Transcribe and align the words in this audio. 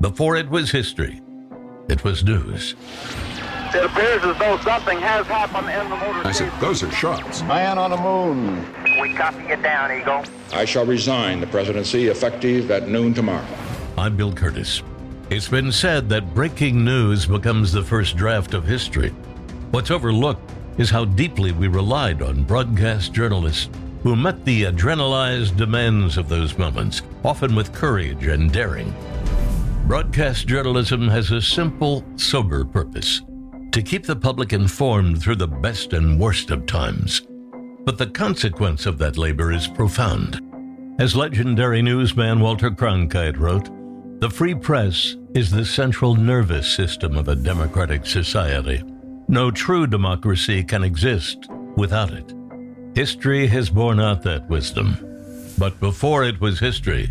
Before 0.00 0.36
it 0.36 0.48
was 0.48 0.70
history, 0.70 1.20
it 1.88 2.04
was 2.04 2.22
news. 2.22 2.76
It 3.74 3.84
appears 3.84 4.22
as 4.22 4.38
though 4.38 4.56
something 4.58 4.96
has 5.00 5.26
happened 5.26 5.68
in 5.68 5.90
the 5.90 5.96
motor 5.96 6.24
I 6.24 6.30
said, 6.30 6.52
those 6.60 6.84
are 6.84 6.90
shots. 6.92 7.42
Man 7.42 7.78
on 7.78 7.90
the 7.90 7.96
moon. 7.96 8.64
We 9.00 9.12
copy 9.14 9.42
you 9.48 9.56
down, 9.56 9.90
Eagle. 9.90 10.22
I 10.52 10.64
shall 10.66 10.86
resign 10.86 11.40
the 11.40 11.48
presidency 11.48 12.06
effective 12.06 12.70
at 12.70 12.88
noon 12.88 13.12
tomorrow. 13.12 13.44
I'm 13.96 14.16
Bill 14.16 14.32
Kurtis. 14.32 14.84
It's 15.30 15.48
been 15.48 15.72
said 15.72 16.08
that 16.10 16.32
breaking 16.32 16.84
news 16.84 17.26
becomes 17.26 17.72
the 17.72 17.82
first 17.82 18.16
draft 18.16 18.54
of 18.54 18.64
history. 18.64 19.10
What's 19.72 19.90
overlooked 19.90 20.48
is 20.78 20.90
how 20.90 21.06
deeply 21.06 21.50
we 21.50 21.66
relied 21.66 22.22
on 22.22 22.44
broadcast 22.44 23.12
journalists 23.12 23.68
who 24.04 24.14
met 24.14 24.44
the 24.44 24.62
adrenalized 24.62 25.56
demands 25.56 26.16
of 26.16 26.28
those 26.28 26.56
moments, 26.56 27.02
often 27.24 27.56
with 27.56 27.74
courage 27.74 28.28
and 28.28 28.52
daring. 28.52 28.94
Broadcast 29.88 30.46
journalism 30.46 31.08
has 31.08 31.30
a 31.30 31.40
simple, 31.40 32.04
sober 32.16 32.62
purpose 32.62 33.22
to 33.72 33.80
keep 33.80 34.04
the 34.04 34.14
public 34.14 34.52
informed 34.52 35.22
through 35.22 35.36
the 35.36 35.48
best 35.48 35.94
and 35.94 36.20
worst 36.20 36.50
of 36.50 36.66
times. 36.66 37.22
But 37.86 37.96
the 37.96 38.08
consequence 38.08 38.84
of 38.84 38.98
that 38.98 39.16
labor 39.16 39.50
is 39.50 39.66
profound. 39.66 40.42
As 41.00 41.16
legendary 41.16 41.80
newsman 41.80 42.40
Walter 42.40 42.70
Cronkite 42.70 43.38
wrote, 43.38 43.70
the 44.20 44.28
free 44.28 44.54
press 44.54 45.16
is 45.34 45.50
the 45.50 45.64
central 45.64 46.14
nervous 46.14 46.68
system 46.68 47.16
of 47.16 47.28
a 47.28 47.34
democratic 47.34 48.04
society. 48.04 48.82
No 49.26 49.50
true 49.50 49.86
democracy 49.86 50.62
can 50.62 50.84
exist 50.84 51.48
without 51.78 52.12
it. 52.12 52.34
History 52.94 53.46
has 53.46 53.70
borne 53.70 54.00
out 54.00 54.22
that 54.24 54.50
wisdom. 54.50 54.98
But 55.56 55.80
before 55.80 56.24
it 56.24 56.38
was 56.42 56.60
history, 56.60 57.10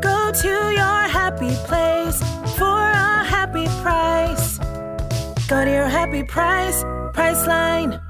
Go 0.00 0.32
to 0.32 0.48
your 0.48 1.08
happy 1.08 1.54
place 1.66 2.18
for 2.56 2.64
a 2.64 3.24
happy 3.24 3.66
price. 3.82 4.58
Go 5.46 5.64
to 5.64 5.70
your 5.70 5.88
happy 5.88 6.22
price, 6.22 6.82
Priceline. 7.12 8.02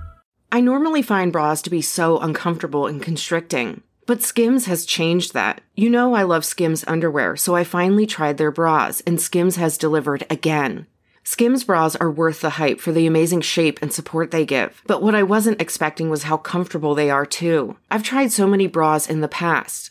I 0.53 0.61
normally 0.61 1.03
find 1.03 1.33
bras 1.33 1.63
to 1.63 1.71
be 1.71 1.83
so 1.83 2.19
uncomfortable 2.19 2.87
and 2.87 3.03
constricting, 3.03 3.83
but 4.07 4.23
Skims 4.23 4.67
has 4.67 4.85
changed 4.85 5.35
that. 5.35 5.61
You 5.75 5.91
know, 5.91 6.15
I 6.15 6.23
love 6.23 6.45
Skims 6.45 6.85
underwear, 6.87 7.37
so 7.37 7.55
I 7.55 7.65
finally 7.65 8.07
tried 8.07 8.37
their 8.37 8.51
bras, 8.51 9.01
and 9.07 9.21
Skims 9.21 9.57
has 9.57 9.79
delivered 9.79 10.27
again. 10.29 10.87
Skims 11.23 11.65
bras 11.65 11.97
are 11.97 12.11
worth 12.11 12.41
the 12.41 12.51
hype 12.51 12.81
for 12.81 12.93
the 12.93 13.07
amazing 13.07 13.41
shape 13.43 13.79
and 13.81 13.93
support 13.93 14.31
they 14.31 14.45
give, 14.45 14.83
but 14.87 15.03
what 15.03 15.15
I 15.15 15.23
wasn't 15.23 15.61
expecting 15.61 16.11
was 16.11 16.25
how 16.25 16.37
comfortable 16.37 16.95
they 16.95 17.11
are 17.11 17.27
too. 17.27 17.77
I've 17.91 18.03
tried 18.03 18.33
so 18.33 18.47
many 18.47 18.67
bras 18.67 19.09
in 19.09 19.21
the 19.21 19.29
past, 19.29 19.91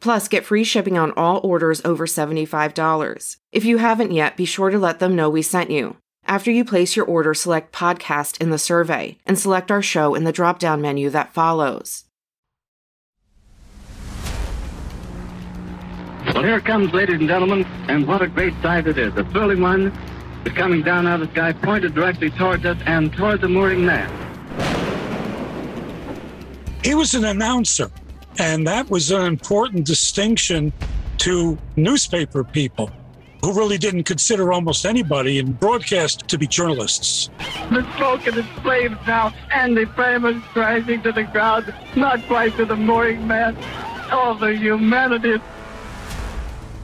Plus, 0.00 0.28
get 0.28 0.44
free 0.44 0.64
shipping 0.64 0.96
on 0.96 1.12
all 1.12 1.40
orders 1.42 1.80
over 1.84 2.06
$75. 2.06 3.36
If 3.52 3.64
you 3.64 3.78
haven't 3.78 4.12
yet, 4.12 4.36
be 4.36 4.44
sure 4.44 4.70
to 4.70 4.78
let 4.78 4.98
them 4.98 5.16
know 5.16 5.28
we 5.28 5.42
sent 5.42 5.70
you. 5.70 5.96
After 6.26 6.50
you 6.50 6.64
place 6.64 6.94
your 6.94 7.06
order, 7.06 7.32
select 7.32 7.72
podcast 7.72 8.40
in 8.40 8.50
the 8.50 8.58
survey 8.58 9.18
and 9.24 9.38
select 9.38 9.70
our 9.70 9.82
show 9.82 10.14
in 10.14 10.24
the 10.24 10.32
drop 10.32 10.58
down 10.58 10.80
menu 10.80 11.08
that 11.10 11.32
follows. 11.32 12.04
Well, 16.34 16.44
here 16.44 16.58
it 16.58 16.66
comes, 16.66 16.92
ladies 16.92 17.18
and 17.18 17.28
gentlemen, 17.28 17.64
and 17.88 18.06
what 18.06 18.20
a 18.20 18.28
great 18.28 18.52
sight 18.62 18.86
it 18.86 18.98
is. 18.98 19.16
A 19.16 19.24
thrilling 19.24 19.62
one 19.62 19.86
is 20.44 20.52
coming 20.52 20.82
down 20.82 21.06
out 21.06 21.22
of 21.22 21.28
the 21.28 21.34
sky, 21.34 21.52
pointed 21.52 21.94
directly 21.94 22.30
towards 22.30 22.64
us 22.66 22.76
and 22.84 23.12
toward 23.12 23.40
the 23.40 23.48
mooring 23.48 23.84
mast. 23.86 24.12
He 26.84 26.94
was 26.94 27.14
an 27.14 27.24
announcer, 27.24 27.90
and 28.38 28.66
that 28.66 28.88
was 28.88 29.10
an 29.10 29.26
important 29.26 29.84
distinction 29.84 30.72
to 31.18 31.58
newspaper 31.76 32.44
people 32.44 32.90
who 33.42 33.52
really 33.52 33.78
didn't 33.78 34.04
consider 34.04 34.52
almost 34.52 34.84
anybody 34.84 35.38
in 35.38 35.52
broadcast 35.52 36.26
to 36.28 36.38
be 36.38 36.46
journalists. 36.46 37.30
The 37.70 37.86
smoke 37.96 38.26
and 38.26 38.36
the 38.36 38.42
flames 38.62 38.98
now, 39.06 39.32
and 39.52 39.76
the 39.76 39.86
flame 39.86 40.24
is 40.24 40.42
rising 40.56 41.02
to 41.02 41.12
the 41.12 41.24
ground, 41.24 41.72
not 41.94 42.24
quite 42.26 42.56
to 42.56 42.64
the 42.64 42.76
mooring 42.76 43.26
mast. 43.26 43.58
Oh, 44.10 44.36
the 44.38 44.56
humanity. 44.56 45.36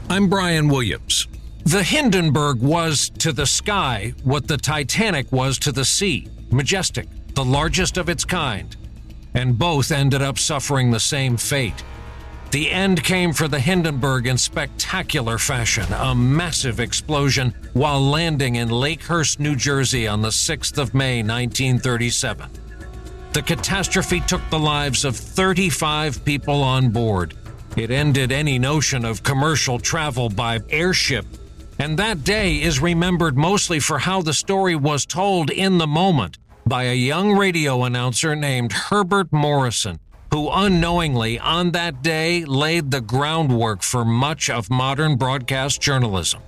I'm 0.09 0.29
Brian 0.29 0.67
Williams. 0.67 1.27
The 1.63 1.83
Hindenburg 1.83 2.61
was 2.61 3.09
to 3.17 3.33
the 3.33 3.47
sky 3.47 4.13
what 4.23 4.47
the 4.47 4.57
Titanic 4.57 5.31
was 5.31 5.57
to 5.59 5.71
the 5.71 5.83
sea 5.83 6.29
majestic, 6.51 7.07
the 7.33 7.43
largest 7.43 7.97
of 7.97 8.07
its 8.07 8.23
kind. 8.23 8.75
And 9.35 9.59
both 9.59 9.91
ended 9.91 10.23
up 10.23 10.39
suffering 10.39 10.89
the 10.89 10.99
same 10.99 11.37
fate. 11.37 11.83
The 12.51 12.71
end 12.71 13.03
came 13.03 13.33
for 13.33 13.49
the 13.49 13.59
Hindenburg 13.59 14.27
in 14.27 14.37
spectacular 14.37 15.37
fashion 15.37 15.91
a 15.91 16.15
massive 16.15 16.79
explosion 16.79 17.53
while 17.73 17.99
landing 17.99 18.55
in 18.55 18.69
Lakehurst, 18.69 19.39
New 19.39 19.57
Jersey 19.57 20.07
on 20.07 20.21
the 20.21 20.29
6th 20.29 20.77
of 20.77 20.93
May, 20.93 21.17
1937. 21.17 22.49
The 23.33 23.41
catastrophe 23.41 24.21
took 24.21 24.41
the 24.49 24.57
lives 24.57 25.03
of 25.03 25.17
35 25.17 26.23
people 26.23 26.63
on 26.63 26.91
board. 26.91 27.33
It 27.75 27.91
ended 27.91 28.31
any 28.31 28.57
notion 28.57 29.03
of 29.03 29.23
commercial 29.23 29.77
travel 29.77 30.29
by 30.29 30.61
airship. 30.69 31.25
And 31.77 31.99
that 31.99 32.23
day 32.23 32.61
is 32.61 32.79
remembered 32.79 33.35
mostly 33.35 33.81
for 33.81 33.99
how 33.99 34.21
the 34.21 34.33
story 34.33 34.77
was 34.77 35.05
told 35.05 35.49
in 35.49 35.77
the 35.77 35.87
moment 35.87 36.37
by 36.67 36.85
a 36.85 36.95
young 36.95 37.37
radio 37.37 37.83
announcer 37.83 38.35
named 38.35 38.71
Herbert 38.71 39.31
Morrison, 39.31 39.99
who 40.31 40.49
unknowingly 40.49 41.37
on 41.37 41.71
that 41.71 42.01
day 42.01 42.43
laid 42.43 42.89
the 42.89 43.01
groundwork 43.01 43.83
for 43.83 44.03
much 44.03 44.49
of 44.49 44.71
modern 44.71 45.15
broadcast 45.15 45.79
journalism. 45.79 46.41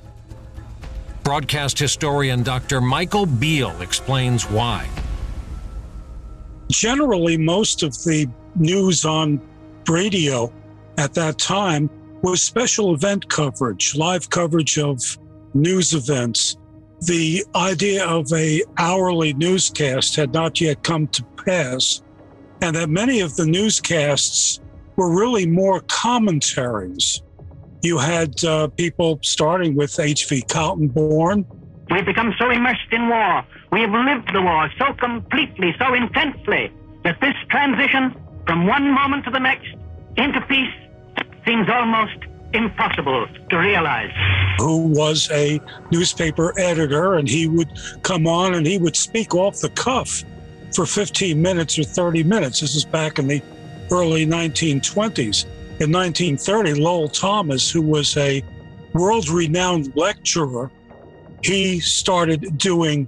Broadcast 1.24 1.77
historian 1.77 2.41
Dr. 2.41 2.81
Michael 2.81 3.27
Biel 3.27 3.80
explains 3.80 4.44
why. 4.45 4.89
Generally, 6.71 7.38
most 7.38 7.83
of 7.83 7.94
the 8.03 8.27
news 8.56 9.06
on 9.06 9.39
radio 9.88 10.51
at 10.97 11.13
that 11.13 11.38
time 11.38 11.91
was 12.24 12.41
special 12.41 12.95
event 12.95 13.30
coverage, 13.30 13.95
live 13.95 14.31
coverage 14.31 14.80
of 14.80 15.00
news 15.53 15.94
events. 15.94 16.57
The 17.01 17.45
idea 17.55 18.05
of 18.05 18.31
a 18.33 18.63
hourly 18.77 19.33
newscast 19.33 20.15
had 20.15 20.33
not 20.33 20.59
yet 20.59 20.83
come 20.83 21.07
to 21.09 21.23
pass, 21.45 22.01
and 22.61 22.75
that 22.75 22.89
many 22.89 23.19
of 23.19 23.35
the 23.35 23.45
newscasts 23.45 24.59
were 24.95 25.15
really 25.15 25.45
more 25.45 25.81
commentaries. 25.81 27.21
You 27.83 27.99
had 27.99 28.44
uh, 28.44 28.67
people 28.69 29.19
starting 29.21 29.75
with 29.75 29.99
H.V. 29.99 30.41
Kaltenborn. 30.49 31.45
We've 31.91 32.05
become 32.05 32.33
so 32.39 32.49
immersed 32.49 32.91
in 32.91 33.07
war. 33.07 33.45
We 33.71 33.81
have 33.81 33.91
lived 33.91 34.33
the 34.33 34.41
war 34.41 34.69
so 34.79 34.93
completely, 34.93 35.75
so 35.77 35.93
intensely, 35.93 36.73
that 37.03 37.21
this 37.21 37.35
transition 37.50 38.15
from 38.47 38.65
one 38.65 38.91
moment 38.91 39.23
to 39.25 39.31
the 39.31 39.39
next 39.39 39.67
into 40.17 40.41
peace 40.41 40.73
seems 41.45 41.69
almost 41.69 42.17
impossible 42.53 43.27
to 43.49 43.57
realize. 43.57 44.11
Who 44.59 44.88
was 44.88 45.29
a 45.31 45.59
newspaper 45.91 46.53
editor, 46.59 47.15
and 47.15 47.27
he 47.27 47.47
would 47.47 47.69
come 48.03 48.27
on 48.27 48.55
and 48.55 48.65
he 48.65 48.77
would 48.77 48.95
speak 48.95 49.35
off 49.35 49.59
the 49.59 49.69
cuff 49.69 50.23
for 50.73 50.85
15 50.85 51.41
minutes 51.41 51.77
or 51.77 51.83
30 51.83 52.23
minutes. 52.23 52.61
This 52.61 52.75
is 52.75 52.85
back 52.85 53.19
in 53.19 53.27
the 53.27 53.41
early 53.91 54.25
1920s. 54.25 55.45
In 55.79 55.91
1930, 55.91 56.81
Lowell 56.81 57.07
Thomas, 57.07 57.69
who 57.69 57.81
was 57.81 58.17
a 58.17 58.44
world 58.93 59.29
renowned 59.29 59.95
lecturer, 59.95 60.71
he 61.43 61.79
started 61.79 62.57
doing 62.57 63.07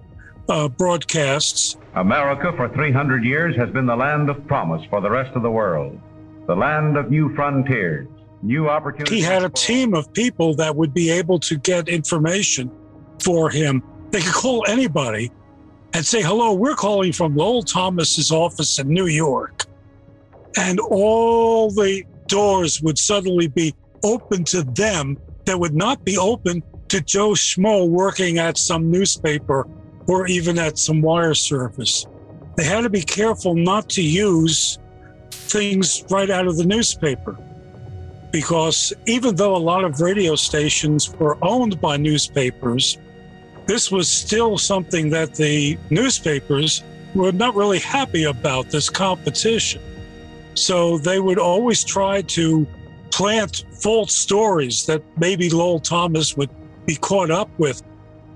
uh, 0.50 0.68
broadcasts. 0.68 1.78
America 1.96 2.54
for 2.56 2.70
300 2.70 3.24
years 3.24 3.56
has 3.56 3.70
been 3.72 3.86
the 3.86 3.96
land 3.96 4.30
of 4.30 4.46
promise 4.48 4.86
for 4.90 5.02
the 5.02 5.10
rest 5.10 5.36
of 5.36 5.42
the 5.42 5.50
world, 5.50 6.00
the 6.48 6.56
land 6.56 6.96
of 6.96 7.10
new 7.10 7.34
frontiers, 7.36 8.08
new 8.42 8.70
opportunities. 8.70 9.18
He 9.18 9.22
had 9.22 9.44
a 9.44 9.50
team 9.50 9.94
of 9.94 10.12
people 10.14 10.54
that 10.56 10.76
would 10.76 10.94
be 10.94 11.10
able 11.10 11.40
to 11.40 11.58
get 11.58 11.90
information 11.90 12.72
for 13.22 13.50
him. 13.50 13.84
They 14.12 14.22
could 14.22 14.34
call 14.34 14.66
anybody 14.68 15.32
and 15.94 16.06
say, 16.06 16.22
Hello, 16.22 16.54
we're 16.54 16.76
calling 16.76 17.12
from 17.12 17.36
Lowell 17.36 17.64
Thomas's 17.64 18.32
office 18.32 18.80
in 18.80 18.88
New 18.88 19.08
York. 19.08 19.66
And 20.58 20.80
all 20.80 21.70
the 21.70 22.04
doors 22.28 22.82
would 22.82 22.98
suddenly 22.98 23.48
be 23.48 23.74
open 24.04 24.44
to 24.46 24.64
them 24.64 25.18
that 25.46 25.60
would 25.60 25.76
not 25.76 26.04
be 26.06 26.18
open 26.18 26.64
to 26.90 27.02
Joe 27.02 27.32
Schmo 27.32 27.88
working 27.88 28.40
at 28.40 28.58
some 28.58 28.90
newspaper 28.90 29.68
or 30.08 30.28
even 30.28 30.58
at 30.58 30.78
some 30.78 31.02
wire 31.02 31.34
service. 31.34 32.06
They 32.56 32.64
had 32.64 32.82
to 32.82 32.90
be 32.90 33.02
careful 33.02 33.56
not 33.56 33.90
to 33.90 34.04
use 34.04 34.80
things 35.32 36.04
right 36.10 36.30
out 36.30 36.48
of 36.48 36.58
the 36.58 36.66
newspaper 36.66 37.38
because 38.32 38.94
even 39.06 39.36
though 39.36 39.56
a 39.56 39.58
lot 39.58 39.84
of 39.84 40.00
radio 40.00 40.36
stations 40.36 41.14
were 41.16 41.38
owned 41.42 41.80
by 41.82 41.98
newspapers, 41.98 42.98
this 43.66 43.92
was 43.92 44.10
still 44.10 44.58
something 44.58 45.10
that 45.10 45.36
the 45.36 45.78
newspapers 45.90 46.84
were 47.16 47.32
not 47.32 47.56
really 47.56 47.80
happy 47.80 48.24
about 48.24 48.70
this 48.70 48.90
competition. 48.90 49.82
So 50.54 50.98
they 50.98 51.20
would 51.20 51.40
always 51.40 51.84
try 51.84 52.22
to 52.22 52.68
plant 53.12 53.66
false 53.82 54.16
stories 54.16 54.86
that 54.86 55.04
maybe 55.18 55.50
Lowell 55.50 55.80
Thomas 55.80 56.38
would 56.38 56.50
be 56.86 56.96
caught 56.96 57.32
up 57.32 57.50
with. 57.58 57.82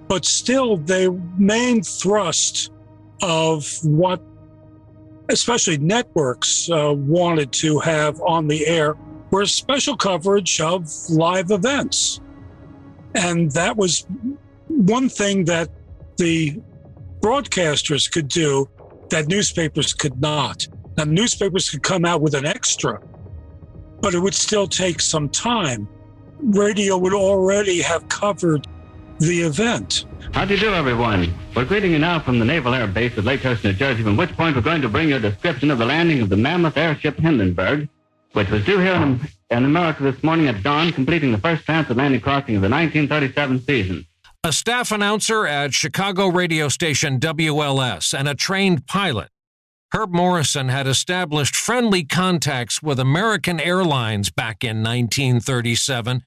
But 0.08 0.26
still, 0.26 0.78
the 0.78 1.20
main 1.38 1.82
thrust 1.84 2.72
of 3.22 3.68
what, 3.84 4.22
especially 5.30 5.78
networks, 5.78 6.70
uh, 6.70 6.94
wanted 6.96 7.52
to 7.54 7.80
have 7.80 8.22
on 8.22 8.48
the 8.48 8.68
air 8.68 8.96
were 9.34 9.48
special 9.48 9.98
coverage 9.98 10.62
of 10.62 10.88
live 11.10 11.50
events. 11.50 12.22
And 13.16 13.50
that 13.54 13.76
was 13.76 14.06
one 14.68 15.10
thing 15.10 15.46
that 15.46 15.70
the 16.18 16.62
broadcasters 17.20 18.12
could 18.12 18.28
do 18.28 18.70
that 19.10 19.28
newspapers 19.28 19.92
could 19.92 20.22
not. 20.22 20.68
Now, 20.98 21.06
newspapers 21.06 21.68
could 21.72 21.82
come 21.82 22.06
out 22.06 22.22
with 22.22 22.36
an 22.36 22.46
extra, 22.46 23.02
but 24.02 24.14
it 24.14 24.20
would 24.20 24.36
still 24.36 24.68
take 24.68 25.02
some 25.02 25.30
time. 25.30 25.88
Radio 26.40 26.96
would 27.00 27.16
already 27.16 27.82
have 27.82 28.08
covered 28.10 28.68
the 29.18 29.42
event. 29.42 30.06
How 30.34 30.46
do 30.46 30.54
you 30.54 30.60
do, 30.60 30.74
everyone? 30.76 31.34
We're 31.56 31.66
greeting 31.66 31.92
you 31.92 32.00
now 32.00 32.20
from 32.20 32.38
the 32.38 32.46
Naval 32.46 32.76
Air 32.76 32.86
Base 32.86 33.18
at 33.18 33.24
Lakehurst, 33.24 33.64
New 33.64 33.74
Jersey, 33.74 34.04
from 34.04 34.16
which 34.16 34.32
point 34.38 34.56
we're 34.56 34.62
going 34.62 34.84
to 34.84 34.90
bring 34.90 35.10
you 35.10 35.16
a 35.16 35.20
description 35.20 35.72
of 35.72 35.80
the 35.80 35.86
landing 35.86 36.22
of 36.22 36.30
the 36.30 36.38
mammoth 36.38 36.78
airship 36.78 37.18
Hindenburg, 37.18 37.90
which 38.34 38.50
was 38.50 38.66
due 38.66 38.80
here 38.80 38.94
in, 38.96 39.20
in 39.50 39.66
America 39.66 40.04
this 40.04 40.22
morning 40.24 40.48
at 40.48 40.62
dawn, 40.62 40.92
completing 40.92 41.32
the 41.32 41.38
first 41.38 41.66
transatlantic 41.66 42.22
crossing 42.22 42.56
of 42.56 42.62
the 42.62 42.70
1937 42.70 43.62
season. 43.62 44.06
A 44.44 44.52
staff 44.52 44.92
announcer 44.92 45.48
at 45.48 45.74
Chicago 45.74 46.28
radio 46.28 46.68
station 46.68 47.20
WLS 47.20 48.14
and 48.18 48.28
a 48.28 48.36
trained 48.36 48.86
pilot, 48.88 49.30
Herb 49.94 50.12
Morrison 50.12 50.70
had 50.70 50.88
established 50.88 51.56
friendly 51.56 52.04
contacts 52.04 52.82
with 52.82 53.00
American 53.00 53.60
Airlines 53.60 54.32
back 54.32 54.64
in 54.64 54.78
1937. 54.78 56.24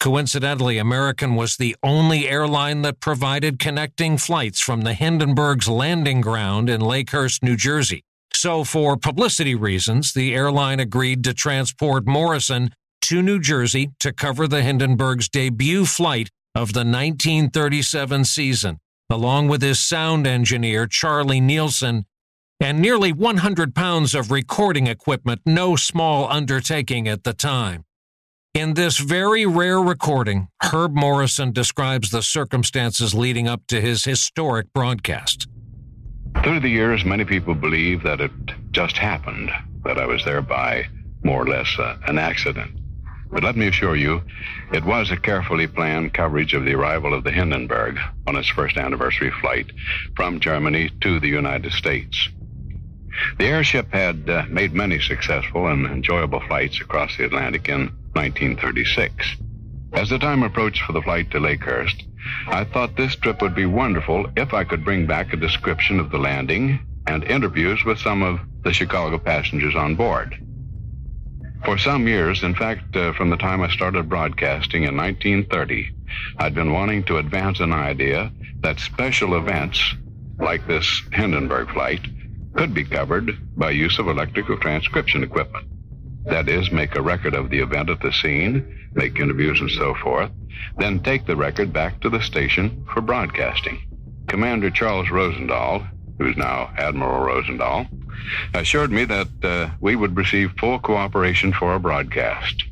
Coincidentally, 0.00 0.78
American 0.78 1.36
was 1.36 1.56
the 1.56 1.76
only 1.82 2.28
airline 2.28 2.82
that 2.82 2.98
provided 2.98 3.60
connecting 3.60 4.18
flights 4.18 4.60
from 4.60 4.80
the 4.80 4.94
Hindenburg's 4.94 5.68
landing 5.68 6.20
ground 6.20 6.68
in 6.68 6.80
Lakehurst, 6.80 7.40
New 7.40 7.56
Jersey. 7.56 8.02
So, 8.44 8.62
for 8.62 8.98
publicity 8.98 9.54
reasons, 9.54 10.12
the 10.12 10.34
airline 10.34 10.78
agreed 10.78 11.24
to 11.24 11.32
transport 11.32 12.06
Morrison 12.06 12.74
to 13.00 13.22
New 13.22 13.40
Jersey 13.40 13.92
to 14.00 14.12
cover 14.12 14.46
the 14.46 14.60
Hindenburg's 14.60 15.30
debut 15.30 15.86
flight 15.86 16.28
of 16.54 16.74
the 16.74 16.80
1937 16.80 18.26
season, 18.26 18.80
along 19.08 19.48
with 19.48 19.62
his 19.62 19.80
sound 19.80 20.26
engineer, 20.26 20.86
Charlie 20.86 21.40
Nielsen, 21.40 22.04
and 22.60 22.80
nearly 22.80 23.14
100 23.14 23.74
pounds 23.74 24.14
of 24.14 24.30
recording 24.30 24.88
equipment, 24.88 25.40
no 25.46 25.74
small 25.74 26.30
undertaking 26.30 27.08
at 27.08 27.24
the 27.24 27.32
time. 27.32 27.84
In 28.52 28.74
this 28.74 28.98
very 28.98 29.46
rare 29.46 29.80
recording, 29.80 30.48
Herb 30.62 30.94
Morrison 30.94 31.50
describes 31.50 32.10
the 32.10 32.20
circumstances 32.20 33.14
leading 33.14 33.48
up 33.48 33.62
to 33.68 33.80
his 33.80 34.04
historic 34.04 34.70
broadcast. 34.74 35.48
Through 36.42 36.60
the 36.60 36.68
years, 36.68 37.04
many 37.04 37.24
people 37.24 37.54
believe 37.54 38.02
that 38.02 38.20
it 38.20 38.32
just 38.72 38.98
happened, 38.98 39.50
that 39.84 39.98
I 39.98 40.06
was 40.06 40.24
there 40.24 40.42
by 40.42 40.86
more 41.22 41.42
or 41.42 41.46
less 41.46 41.78
uh, 41.78 41.96
an 42.06 42.18
accident. 42.18 42.72
But 43.30 43.42
let 43.42 43.56
me 43.56 43.66
assure 43.66 43.96
you, 43.96 44.22
it 44.72 44.84
was 44.84 45.10
a 45.10 45.16
carefully 45.16 45.66
planned 45.66 46.12
coverage 46.12 46.54
of 46.54 46.64
the 46.64 46.74
arrival 46.74 47.14
of 47.14 47.24
the 47.24 47.32
Hindenburg 47.32 47.98
on 48.26 48.36
its 48.36 48.48
first 48.48 48.76
anniversary 48.76 49.32
flight 49.40 49.72
from 50.14 50.40
Germany 50.40 50.90
to 51.00 51.18
the 51.18 51.28
United 51.28 51.72
States. 51.72 52.28
The 53.38 53.46
airship 53.46 53.92
had 53.92 54.28
uh, 54.28 54.44
made 54.48 54.74
many 54.74 55.00
successful 55.00 55.68
and 55.68 55.86
enjoyable 55.86 56.40
flights 56.40 56.80
across 56.80 57.16
the 57.16 57.24
Atlantic 57.24 57.68
in 57.68 57.90
1936. 58.12 59.36
As 59.92 60.10
the 60.10 60.18
time 60.18 60.42
approached 60.42 60.82
for 60.82 60.92
the 60.92 61.02
flight 61.02 61.30
to 61.30 61.38
Lakehurst, 61.38 62.02
I 62.46 62.64
thought 62.64 62.96
this 62.96 63.16
trip 63.16 63.42
would 63.42 63.54
be 63.54 63.66
wonderful 63.66 64.26
if 64.36 64.54
I 64.54 64.64
could 64.64 64.84
bring 64.84 65.06
back 65.06 65.32
a 65.32 65.36
description 65.36 66.00
of 66.00 66.10
the 66.10 66.18
landing 66.18 66.80
and 67.06 67.24
interviews 67.24 67.84
with 67.84 67.98
some 67.98 68.22
of 68.22 68.40
the 68.62 68.72
Chicago 68.72 69.18
passengers 69.18 69.74
on 69.74 69.94
board. 69.94 70.36
For 71.64 71.78
some 71.78 72.06
years, 72.06 72.42
in 72.42 72.54
fact, 72.54 72.94
uh, 72.96 73.12
from 73.14 73.30
the 73.30 73.36
time 73.36 73.62
I 73.62 73.68
started 73.68 74.08
broadcasting 74.08 74.84
in 74.84 74.96
1930, 74.96 75.90
I'd 76.38 76.54
been 76.54 76.72
wanting 76.72 77.04
to 77.04 77.18
advance 77.18 77.60
an 77.60 77.72
idea 77.72 78.32
that 78.60 78.80
special 78.80 79.36
events, 79.36 79.94
like 80.38 80.66
this 80.66 81.02
Hindenburg 81.12 81.70
flight, 81.70 82.06
could 82.54 82.74
be 82.74 82.84
covered 82.84 83.38
by 83.56 83.70
use 83.70 83.98
of 83.98 84.08
electrical 84.08 84.58
transcription 84.58 85.22
equipment. 85.22 85.66
That 86.26 86.48
is, 86.48 86.72
make 86.72 86.96
a 86.96 87.02
record 87.02 87.34
of 87.34 87.50
the 87.50 87.58
event 87.58 87.90
at 87.90 88.00
the 88.00 88.12
scene, 88.12 88.88
make 88.94 89.18
interviews 89.18 89.60
and 89.60 89.70
so 89.70 89.94
forth, 89.94 90.30
then 90.78 91.00
take 91.00 91.26
the 91.26 91.36
record 91.36 91.72
back 91.72 92.00
to 92.00 92.10
the 92.10 92.22
station 92.22 92.86
for 92.92 93.00
broadcasting. 93.00 93.78
Commander 94.28 94.70
Charles 94.70 95.08
Rosendahl, 95.08 95.86
who's 96.18 96.36
now 96.36 96.72
Admiral 96.78 97.26
Rosendahl, 97.26 97.88
assured 98.54 98.90
me 98.90 99.04
that 99.04 99.28
uh, 99.42 99.68
we 99.80 99.96
would 99.96 100.16
receive 100.16 100.52
full 100.58 100.78
cooperation 100.78 101.52
for 101.52 101.72
our 101.72 101.78
broadcast. 101.78 102.64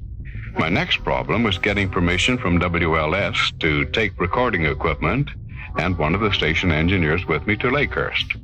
My 0.58 0.68
next 0.68 1.02
problem 1.04 1.42
was 1.42 1.58
getting 1.58 1.90
permission 1.90 2.38
from 2.38 2.58
WLS 2.58 3.58
to 3.60 3.84
take 3.86 4.20
recording 4.20 4.66
equipment 4.66 5.30
and 5.78 5.96
one 5.96 6.14
of 6.14 6.20
the 6.20 6.32
station 6.32 6.70
engineers 6.70 7.26
with 7.26 7.46
me 7.46 7.56
to 7.56 7.68
Lakehurst. 7.68 8.38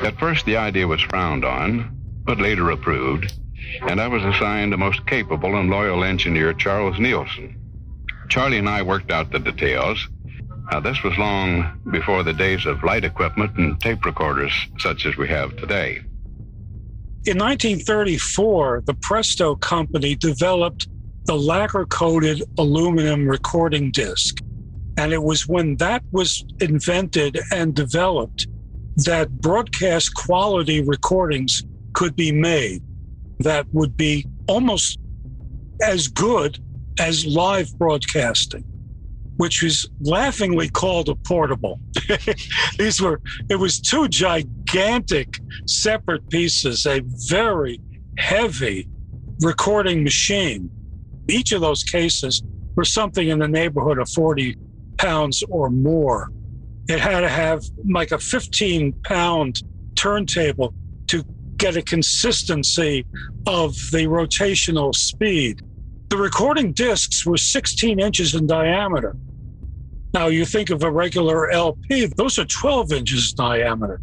At 0.00 0.18
first, 0.18 0.46
the 0.46 0.56
idea 0.56 0.88
was 0.88 1.00
frowned 1.02 1.44
on, 1.44 1.96
but 2.24 2.40
later 2.40 2.70
approved, 2.70 3.32
and 3.82 4.00
I 4.00 4.08
was 4.08 4.24
assigned 4.24 4.74
a 4.74 4.76
most 4.76 5.06
capable 5.06 5.56
and 5.56 5.70
loyal 5.70 6.04
engineer, 6.04 6.52
Charles 6.52 6.98
Nielsen. 6.98 7.56
Charlie 8.28 8.58
and 8.58 8.68
I 8.68 8.82
worked 8.82 9.10
out 9.10 9.32
the 9.32 9.38
details. 9.38 10.08
Now, 10.70 10.80
this 10.80 11.02
was 11.02 11.18
long 11.18 11.80
before 11.90 12.22
the 12.22 12.32
days 12.32 12.64
of 12.64 12.84
light 12.84 13.04
equipment 13.04 13.56
and 13.58 13.80
tape 13.80 14.04
recorders 14.04 14.52
such 14.78 15.04
as 15.04 15.16
we 15.16 15.26
have 15.28 15.56
today. 15.56 16.00
In 17.26 17.38
1934, 17.38 18.84
the 18.86 18.94
Presto 18.94 19.56
Company 19.56 20.14
developed 20.14 20.88
the 21.24 21.34
lacquer 21.36 21.86
coated 21.86 22.42
aluminum 22.58 23.26
recording 23.26 23.90
disc. 23.90 24.38
And 24.96 25.12
it 25.12 25.22
was 25.22 25.46
when 25.48 25.76
that 25.76 26.02
was 26.12 26.44
invented 26.60 27.38
and 27.52 27.74
developed 27.74 28.46
that 28.96 29.30
broadcast 29.40 30.14
quality 30.14 30.82
recordings 30.82 31.62
could 31.94 32.14
be 32.16 32.32
made 32.32 32.82
that 33.40 33.66
would 33.72 33.96
be 33.96 34.26
almost 34.46 34.98
as 35.82 36.08
good 36.08 36.58
as 36.98 37.24
live 37.26 37.70
broadcasting, 37.78 38.64
which 39.36 39.62
was 39.62 39.88
laughingly 40.00 40.68
called 40.68 41.08
a 41.08 41.14
portable. 41.26 41.80
These 42.78 43.00
were, 43.00 43.20
it 43.48 43.56
was 43.56 43.80
two 43.80 44.08
gigantic 44.08 45.28
separate 45.66 46.28
pieces, 46.28 46.84
a 46.86 47.00
very 47.28 47.80
heavy 48.18 48.88
recording 49.42 50.04
machine. 50.04 50.70
Each 51.28 51.52
of 51.52 51.62
those 51.62 51.82
cases 51.82 52.42
were 52.76 52.84
something 52.84 53.28
in 53.28 53.38
the 53.38 53.48
neighborhood 53.48 53.98
of 53.98 54.08
40 54.10 54.56
pounds 54.98 55.42
or 55.48 55.70
more. 55.70 56.28
It 56.88 57.00
had 57.00 57.20
to 57.20 57.28
have 57.28 57.62
like 57.88 58.10
a 58.10 58.18
15 58.18 58.94
pound 59.04 59.62
turntable 59.96 60.74
get 61.60 61.76
a 61.76 61.82
consistency 61.82 63.04
of 63.46 63.74
the 63.92 64.06
rotational 64.06 64.94
speed. 64.94 65.60
The 66.08 66.16
recording 66.16 66.72
discs 66.72 67.26
were 67.26 67.36
16 67.36 68.00
inches 68.00 68.34
in 68.34 68.46
diameter. 68.46 69.14
Now, 70.14 70.28
you 70.28 70.46
think 70.46 70.70
of 70.70 70.82
a 70.82 70.90
regular 70.90 71.50
LP, 71.50 72.06
those 72.16 72.38
are 72.38 72.46
12 72.46 72.92
inches 72.92 73.30
in 73.30 73.44
diameter. 73.44 74.00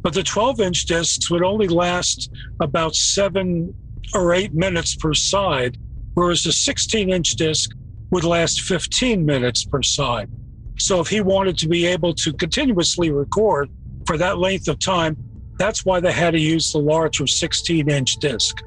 But 0.00 0.14
the 0.14 0.22
12 0.22 0.60
inch 0.60 0.86
discs 0.86 1.30
would 1.30 1.44
only 1.44 1.68
last 1.68 2.30
about 2.60 2.96
seven 2.96 3.74
or 4.14 4.32
eight 4.32 4.54
minutes 4.54 4.96
per 4.96 5.12
side, 5.12 5.76
whereas 6.14 6.46
a 6.46 6.52
16 6.52 7.10
inch 7.10 7.32
disc 7.32 7.70
would 8.10 8.24
last 8.24 8.62
15 8.62 9.24
minutes 9.24 9.64
per 9.66 9.82
side. 9.82 10.30
So 10.78 11.00
if 11.00 11.08
he 11.08 11.20
wanted 11.20 11.58
to 11.58 11.68
be 11.68 11.84
able 11.86 12.14
to 12.14 12.32
continuously 12.32 13.10
record 13.10 13.70
for 14.06 14.16
that 14.16 14.38
length 14.38 14.66
of 14.68 14.78
time, 14.78 15.16
that's 15.58 15.84
why 15.84 16.00
they 16.00 16.12
had 16.12 16.32
to 16.32 16.40
use 16.40 16.72
the 16.72 16.78
larger 16.78 17.26
16 17.26 17.88
inch 17.88 18.16
disc. 18.16 18.62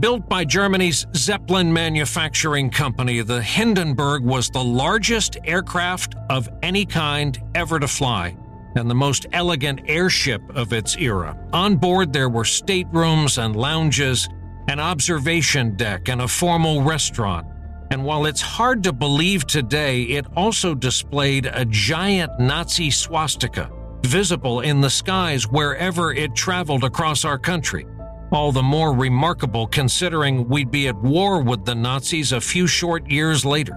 Built 0.00 0.28
by 0.28 0.44
Germany's 0.44 1.06
Zeppelin 1.14 1.72
Manufacturing 1.72 2.70
Company, 2.70 3.22
the 3.22 3.40
Hindenburg 3.40 4.22
was 4.22 4.50
the 4.50 4.62
largest 4.62 5.38
aircraft 5.44 6.16
of 6.28 6.48
any 6.62 6.84
kind 6.84 7.38
ever 7.54 7.78
to 7.78 7.88
fly 7.88 8.36
and 8.76 8.90
the 8.90 8.94
most 8.94 9.26
elegant 9.32 9.80
airship 9.86 10.42
of 10.54 10.72
its 10.72 10.96
era. 10.96 11.36
On 11.52 11.76
board, 11.76 12.12
there 12.12 12.28
were 12.28 12.44
staterooms 12.44 13.38
and 13.38 13.56
lounges, 13.56 14.28
an 14.68 14.80
observation 14.80 15.76
deck, 15.76 16.08
and 16.08 16.20
a 16.20 16.28
formal 16.28 16.82
restaurant. 16.82 17.46
And 17.90 18.04
while 18.04 18.26
it's 18.26 18.40
hard 18.40 18.82
to 18.84 18.92
believe 18.92 19.46
today, 19.46 20.02
it 20.02 20.26
also 20.36 20.74
displayed 20.74 21.46
a 21.46 21.64
giant 21.64 22.38
Nazi 22.38 22.90
swastika, 22.90 23.70
visible 24.06 24.60
in 24.60 24.80
the 24.80 24.88
skies 24.88 25.46
wherever 25.48 26.12
it 26.12 26.34
traveled 26.34 26.84
across 26.84 27.24
our 27.24 27.38
country. 27.38 27.86
All 28.32 28.52
the 28.52 28.62
more 28.62 28.92
remarkable 28.92 29.66
considering 29.66 30.48
we'd 30.48 30.70
be 30.70 30.88
at 30.88 30.96
war 30.96 31.42
with 31.42 31.64
the 31.64 31.74
Nazis 31.74 32.32
a 32.32 32.40
few 32.40 32.66
short 32.66 33.08
years 33.10 33.44
later. 33.44 33.76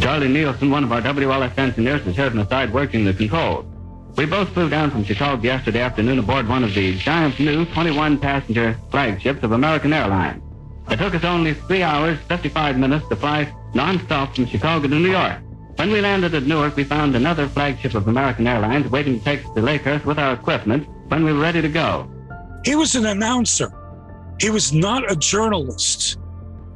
Charlie 0.00 0.28
Nielsen, 0.28 0.70
one 0.70 0.84
of 0.84 0.92
our 0.92 1.00
WLS 1.00 1.56
engineers, 1.58 2.06
is 2.06 2.16
here 2.16 2.26
on 2.26 2.48
side 2.48 2.72
working 2.72 3.04
the 3.04 3.14
controls. 3.14 3.66
We 4.16 4.26
both 4.26 4.48
flew 4.50 4.68
down 4.68 4.90
from 4.90 5.04
Chicago 5.04 5.42
yesterday 5.42 5.80
afternoon 5.80 6.18
aboard 6.18 6.48
one 6.48 6.64
of 6.64 6.74
the 6.74 6.96
giant 6.96 7.38
new 7.38 7.64
21 7.66 8.18
passenger 8.18 8.78
flagships 8.90 9.42
of 9.42 9.52
American 9.52 9.92
Airlines. 9.92 10.42
It 10.90 10.98
took 10.98 11.14
us 11.14 11.24
only 11.24 11.54
three 11.54 11.82
hours, 11.82 12.18
55 12.28 12.78
minutes 12.78 13.08
to 13.08 13.16
fly 13.16 13.52
nonstop 13.74 14.34
from 14.34 14.46
Chicago 14.46 14.88
to 14.88 14.94
New 14.94 15.10
York. 15.10 15.40
When 15.80 15.92
we 15.92 16.02
landed 16.02 16.34
at 16.34 16.42
Newark, 16.42 16.76
we 16.76 16.84
found 16.84 17.16
another 17.16 17.48
flagship 17.48 17.94
of 17.94 18.06
American 18.06 18.46
Airlines 18.46 18.90
waiting 18.90 19.18
to 19.18 19.24
take 19.24 19.46
us 19.46 19.54
to 19.54 19.62
Lakehurst 19.62 20.04
with 20.04 20.18
our 20.18 20.34
equipment 20.34 20.86
when 21.08 21.24
we 21.24 21.32
were 21.32 21.40
ready 21.40 21.62
to 21.62 21.70
go. 21.70 22.06
He 22.66 22.74
was 22.76 22.96
an 22.96 23.06
announcer. 23.06 23.72
He 24.38 24.50
was 24.50 24.74
not 24.74 25.10
a 25.10 25.16
journalist. 25.16 26.18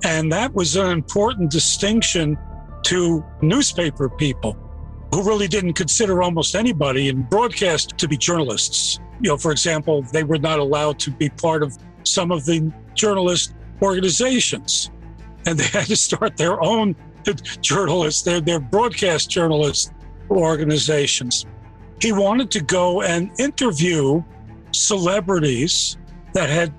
And 0.04 0.32
that 0.32 0.54
was 0.54 0.76
an 0.76 0.90
important 0.90 1.50
distinction 1.50 2.38
to 2.84 3.23
newspaper 3.42 4.08
people 4.08 4.56
who 5.12 5.23
really 5.23 5.49
didn't 5.49 5.75
consider 5.75 6.23
almost 6.23 6.54
anybody 6.54 7.11
in 7.11 7.25
broadcast 7.25 7.99
to 7.99 8.08
be 8.08 8.16
journalists. 8.16 9.00
You 9.20 9.28
know, 9.28 9.37
for 9.37 9.52
example, 9.52 10.00
they 10.14 10.25
were 10.25 10.38
not 10.38 10.61
allowed 10.61 10.99
to 11.00 11.11
be 11.11 11.28
part 11.28 11.62
of 11.62 11.76
some 12.04 12.32
of 12.32 12.46
the 12.46 12.73
journalist 12.94 13.54
organizations. 13.82 14.90
And 15.44 15.58
they 15.58 15.66
had 15.78 15.88
to 15.88 15.96
start 15.96 16.38
their 16.38 16.62
own 16.62 16.96
journalists, 17.60 18.22
their, 18.22 18.40
their 18.40 18.60
broadcast 18.60 19.30
journalist 19.30 19.92
organizations. 20.30 21.46
He 22.00 22.12
wanted 22.12 22.50
to 22.52 22.60
go 22.60 23.02
and 23.02 23.30
interview 23.38 24.22
celebrities 24.72 25.96
that 26.32 26.50
had 26.50 26.72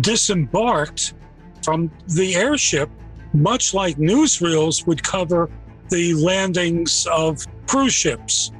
disembarked 0.00 1.14
from 1.62 1.90
the 2.08 2.34
airship, 2.34 2.90
much 3.32 3.74
like 3.74 3.96
newsreels 3.96 4.86
would 4.86 5.02
cover 5.02 5.50
the 5.90 6.14
landings 6.14 7.06
of 7.12 7.44
cruise 7.66 7.92
ships. 7.92 8.52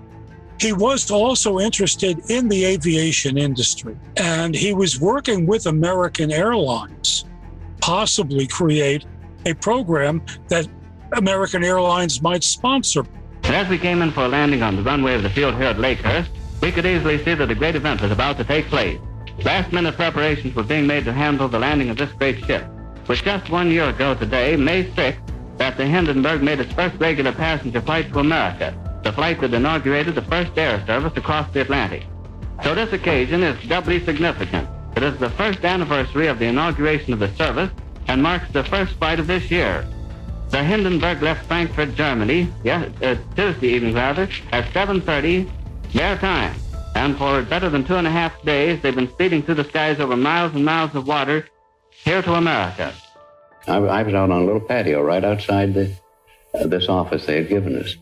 He 0.59 0.73
was 0.73 1.11
also 1.11 1.59
interested 1.59 2.31
in 2.31 2.49
the 2.49 2.65
aviation 2.65 3.37
industry, 3.37 3.97
and 4.17 4.55
he 4.55 4.73
was 4.73 5.01
working 5.01 5.47
with 5.47 5.67
American 5.67 6.33
Airlines, 6.33 7.27
possibly 7.81 8.47
create 8.47 9.05
a 9.45 9.55
program 9.55 10.23
that 10.49 10.67
American 11.13 11.65
Airlines 11.65 12.23
might 12.23 12.43
sponsor. 12.43 13.05
As 13.45 13.69
we 13.69 13.79
came 13.79 14.03
in 14.03 14.11
for 14.11 14.25
a 14.25 14.29
landing 14.29 14.63
on 14.63 14.77
the 14.77 14.83
runway 14.83 15.15
of 15.15 15.23
the 15.23 15.31
field 15.31 15.55
here 15.55 15.65
at 15.65 15.77
Lakehurst, 15.77 16.29
we 16.61 16.73
could 16.73 16.87
easily 16.87 17.23
see 17.23 17.35
that 17.35 17.51
a 17.51 17.55
great 17.55 17.77
event 17.77 18.01
was 18.03 18.11
about 18.11 18.39
to 18.39 18.45
take 18.45 18.67
place. 18.67 18.99
Last 19.45 19.73
minute 19.73 19.97
preparations 19.97 20.55
were 20.55 20.63
being 20.63 20.87
made 20.87 21.05
to 21.05 21.13
handle 21.13 21.49
the 21.49 21.59
landing 21.59 21.91
of 21.91 21.97
this 21.97 22.13
great 22.13 22.45
ship. 22.45 22.67
With 23.07 23.23
just 23.23 23.51
one 23.51 23.71
year 23.71 23.89
ago 23.89 24.15
today, 24.15 24.57
May 24.57 24.85
6th, 24.85 25.19
that 25.59 25.77
the 25.77 25.87
Hindenburg 25.87 26.43
made 26.43 26.61
its 26.61 26.73
first 26.73 26.97
regular 26.99 27.33
passenger 27.33 27.81
flight 27.81 28.13
to 28.13 28.19
America, 28.19 28.75
the 29.05 29.13
flight 29.13 29.41
that 29.41 29.55
inaugurated 29.55 30.15
the 30.15 30.23
first 30.23 30.59
air 30.59 30.85
service 30.87 31.17
across 31.17 31.51
the 31.53 31.61
Atlantic. 31.61 32.05
So 32.65 32.75
this 32.75 32.93
occasion 32.93 33.43
is 33.43 33.69
doubly 33.69 34.05
significant. 34.05 34.69
It 34.97 35.03
is 35.03 35.17
the 35.19 35.31
first 35.31 35.65
anniversary 35.65 36.27
of 36.27 36.39
the 36.39 36.47
inauguration 36.47 37.13
of 37.13 37.19
the 37.19 37.33
service 37.37 37.71
and 38.09 38.23
marks 38.23 38.51
the 38.51 38.65
first 38.65 38.95
flight 38.95 39.21
of 39.21 39.27
this 39.27 39.51
year. 39.51 39.87
The 40.51 40.63
Hindenburg 40.63 41.23
left 41.23 41.47
Frankfurt, 41.47 41.95
Germany, 41.95 42.49
yes, 42.63 42.91
uh, 43.03 43.17
Tuesday 43.35 43.69
evening 43.69 43.95
rather, 43.95 44.29
at 44.53 44.65
7.30 44.73 45.51
their 45.93 46.17
time. 46.17 46.55
And 46.95 47.17
for 47.19 47.43
better 47.43 47.69
than 47.69 47.85
two 47.85 47.97
and 47.97 48.07
a 48.07 48.11
half 48.11 48.41
days, 48.43 48.81
they've 48.81 48.95
been 48.95 49.11
speeding 49.11 49.43
through 49.43 49.57
the 49.57 49.65
skies 49.65 50.01
over 50.01 50.17
miles 50.17 50.55
and 50.55 50.65
miles 50.65 50.95
of 50.95 51.07
water 51.07 51.47
here 51.91 52.23
to 52.23 52.35
America. 52.35 52.95
I, 53.67 53.77
I 53.77 54.03
was 54.03 54.15
out 54.15 54.31
on 54.31 54.43
a 54.43 54.45
little 54.45 54.61
patio 54.61 55.03
right 55.03 55.25
outside 55.25 55.75
the, 55.75 55.93
uh, 56.55 56.67
this 56.67 56.89
office 56.89 57.27
they 57.27 57.37
had 57.37 57.49
given 57.49 57.77
us. 57.77 57.97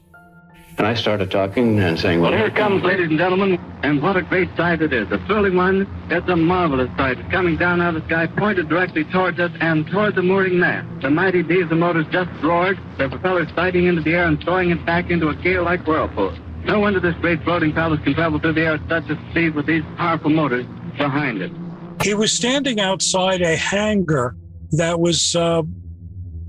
And 0.76 0.86
I 0.88 0.94
started 0.94 1.30
talking 1.30 1.78
and 1.78 1.98
saying, 1.98 2.20
Well, 2.20 2.32
here 2.32 2.46
it 2.46 2.56
comes, 2.56 2.82
ladies 2.82 3.08
and 3.08 3.18
gentlemen, 3.18 3.60
and 3.84 4.02
what 4.02 4.16
a 4.16 4.22
great 4.22 4.48
sight 4.56 4.82
it 4.82 4.92
is. 4.92 5.10
A 5.12 5.18
thrilling 5.26 5.54
one. 5.54 5.86
It's 6.10 6.28
a 6.28 6.34
marvelous 6.34 6.90
sight. 6.96 7.18
It's 7.18 7.30
coming 7.30 7.56
down 7.56 7.80
out 7.80 7.94
of 7.94 8.02
the 8.02 8.08
sky, 8.08 8.26
pointed 8.26 8.68
directly 8.68 9.04
towards 9.04 9.38
us 9.38 9.52
and 9.60 9.86
toward 9.86 10.16
the 10.16 10.22
mooring 10.22 10.58
mast. 10.58 11.02
The 11.02 11.10
mighty 11.10 11.44
diesel 11.44 11.76
motors 11.76 12.06
just 12.10 12.30
roared, 12.42 12.78
their 12.98 13.08
propellers 13.08 13.48
sighting 13.54 13.86
into 13.86 14.02
the 14.02 14.14
air 14.14 14.26
and 14.26 14.42
throwing 14.42 14.70
it 14.70 14.84
back 14.84 15.10
into 15.10 15.28
a 15.28 15.34
gale-like 15.36 15.86
whirlpool. 15.86 16.34
No 16.64 16.80
wonder 16.80 16.98
this 16.98 17.14
great 17.16 17.42
floating 17.44 17.72
palace 17.72 18.00
can 18.02 18.14
travel 18.14 18.40
through 18.40 18.54
the 18.54 18.62
air 18.62 18.74
at 18.74 18.88
such 18.88 19.10
a 19.10 19.30
speed 19.30 19.54
with 19.54 19.66
these 19.66 19.84
powerful 19.96 20.30
motors 20.30 20.66
behind 20.96 21.40
it. 21.40 21.52
He 22.02 22.14
was 22.14 22.32
standing 22.32 22.80
outside 22.80 23.42
a 23.42 23.54
hangar 23.54 24.34
that 24.72 24.98
was, 24.98 25.36
uh, 25.36 25.62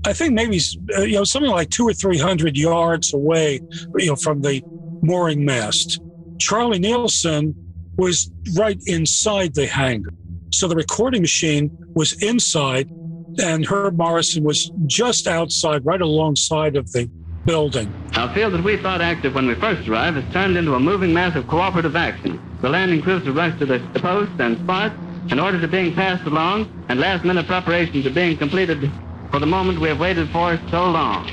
I 0.04 0.12
think, 0.12 0.34
maybe 0.34 0.60
uh, 0.96 1.02
you 1.02 1.14
know 1.14 1.24
something 1.24 1.50
like 1.50 1.70
two 1.70 1.88
or 1.88 1.92
three 1.92 2.18
hundred 2.18 2.56
yards 2.56 3.12
away, 3.12 3.60
you 3.96 4.06
know, 4.06 4.16
from 4.16 4.42
the 4.42 4.62
mooring 5.02 5.44
mast. 5.44 6.00
Charlie 6.38 6.78
Nielsen 6.78 7.56
was 7.96 8.30
right 8.54 8.78
inside 8.86 9.54
the 9.54 9.66
hangar, 9.66 10.12
so 10.52 10.68
the 10.68 10.76
recording 10.76 11.22
machine 11.22 11.72
was 11.94 12.12
inside, 12.22 12.88
and 13.38 13.66
Herb 13.66 13.96
Morrison 13.96 14.44
was 14.44 14.70
just 14.86 15.26
outside, 15.26 15.84
right 15.84 16.00
alongside 16.00 16.76
of 16.76 16.92
the 16.92 17.10
building. 17.44 17.92
Our 18.14 18.32
field 18.34 18.54
that 18.54 18.62
we 18.64 18.76
thought 18.76 19.00
active 19.00 19.34
when 19.34 19.46
we 19.46 19.54
first 19.54 19.88
arrived 19.88 20.16
has 20.16 20.32
turned 20.32 20.56
into 20.56 20.74
a 20.74 20.80
moving 20.80 21.12
mass 21.12 21.36
of 21.36 21.46
cooperative 21.46 21.96
action. 21.96 22.40
The 22.60 22.68
landing 22.68 23.02
crews 23.02 23.24
have 23.24 23.36
rushed 23.36 23.58
to 23.60 23.66
the 23.66 23.78
posts 23.94 24.34
and 24.38 24.58
spots 24.58 24.96
and 25.30 25.40
orders 25.40 25.62
are 25.62 25.68
being 25.68 25.92
passed 25.94 26.24
along, 26.24 26.70
and 26.88 27.00
last-minute 27.00 27.46
preparations 27.46 28.06
are 28.06 28.10
being 28.10 28.36
completed 28.36 28.90
for 29.36 29.40
the 29.40 29.46
moment 29.46 29.78
we 29.78 29.88
have 29.88 30.00
waited 30.00 30.26
for 30.30 30.58
so 30.70 30.88
long. 30.88 31.26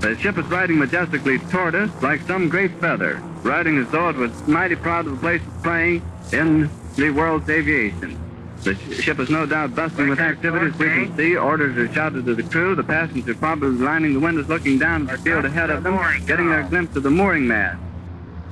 The 0.00 0.18
ship 0.18 0.36
is 0.36 0.44
riding 0.46 0.80
majestically 0.80 1.38
toward 1.38 1.76
us 1.76 1.88
like 2.02 2.22
some 2.22 2.48
great 2.48 2.72
feather, 2.80 3.22
riding 3.44 3.78
as 3.78 3.88
though 3.90 4.08
it 4.08 4.16
was 4.16 4.32
mighty 4.48 4.74
proud 4.74 5.06
of 5.06 5.12
the 5.12 5.18
place 5.18 5.40
it's 5.46 5.62
playing 5.62 6.02
in 6.32 6.68
the 6.96 7.10
world's 7.10 7.48
aviation. 7.48 8.18
The 8.64 8.74
ship 8.74 9.20
is 9.20 9.30
no 9.30 9.46
doubt 9.46 9.76
bustling 9.76 10.08
with 10.08 10.18
activities 10.18 10.76
we 10.76 10.86
can 10.86 11.16
see. 11.16 11.36
Orders 11.36 11.76
are 11.76 11.94
shouted 11.94 12.26
to 12.26 12.34
the 12.34 12.42
crew. 12.42 12.74
The 12.74 12.82
passengers 12.82 13.28
are 13.28 13.38
probably 13.38 13.78
lining 13.78 14.14
the 14.14 14.18
windows 14.18 14.48
looking 14.48 14.80
down 14.80 15.08
at 15.08 15.18
the 15.18 15.22
field 15.22 15.44
ahead 15.44 15.70
of 15.70 15.84
them, 15.84 16.00
getting 16.26 16.48
their 16.48 16.64
glimpse 16.64 16.96
of 16.96 17.04
the 17.04 17.10
mooring 17.10 17.46
mast. 17.46 17.80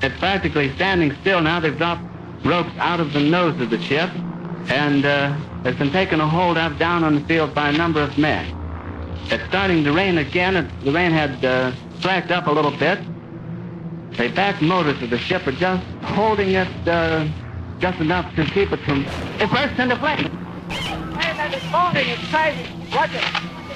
It's 0.02 0.16
practically 0.20 0.73
standing 0.76 1.16
still 1.23 1.40
now. 1.40 1.58
They've 1.58 1.76
dropped 1.76 2.04
ropes 2.44 2.70
out 2.78 3.00
of 3.00 3.12
the 3.12 3.28
nose 3.28 3.61
of 3.61 3.70
the 3.70 3.82
ship 3.82 4.08
and 4.70 5.04
uh, 5.04 5.32
has 5.64 5.75
been 5.75 5.90
taken 5.90 6.20
a 6.20 6.28
hold 6.28 6.56
of 6.56 6.78
down 6.78 7.02
on 7.02 7.16
the 7.16 7.20
field 7.23 7.56
by 7.56 7.70
a 7.70 7.73
number 7.73 8.00
of 8.00 8.16
men. 8.16 8.54
It's 9.26 9.44
starting 9.48 9.84
to 9.84 9.92
rain 9.92 10.18
again. 10.18 10.56
It, 10.56 10.84
the 10.84 10.92
rain 10.92 11.10
had 11.10 11.44
uh, 11.44 11.72
slacked 12.00 12.30
up 12.30 12.46
a 12.46 12.50
little 12.50 12.70
bit. 12.70 12.98
The 14.12 14.28
back 14.28 14.60
motors 14.62 15.00
of 15.02 15.10
the 15.10 15.18
ship 15.18 15.46
are 15.46 15.52
just 15.52 15.84
holding 16.02 16.50
it 16.50 16.68
uh, 16.88 17.28
just 17.78 18.00
enough 18.00 18.34
to 18.37 18.44
keep 18.44 18.72
it 18.72 18.80
from. 18.80 19.04
It 19.38 19.50
burst 19.50 19.78
into 19.78 19.96
flames. 19.96 20.28
And 21.40 21.54
it's 21.54 21.64
falling, 21.66 22.08
it's 22.08 22.28
crazy. 22.28 22.66
Watch 22.94 23.14
it. 23.14 23.22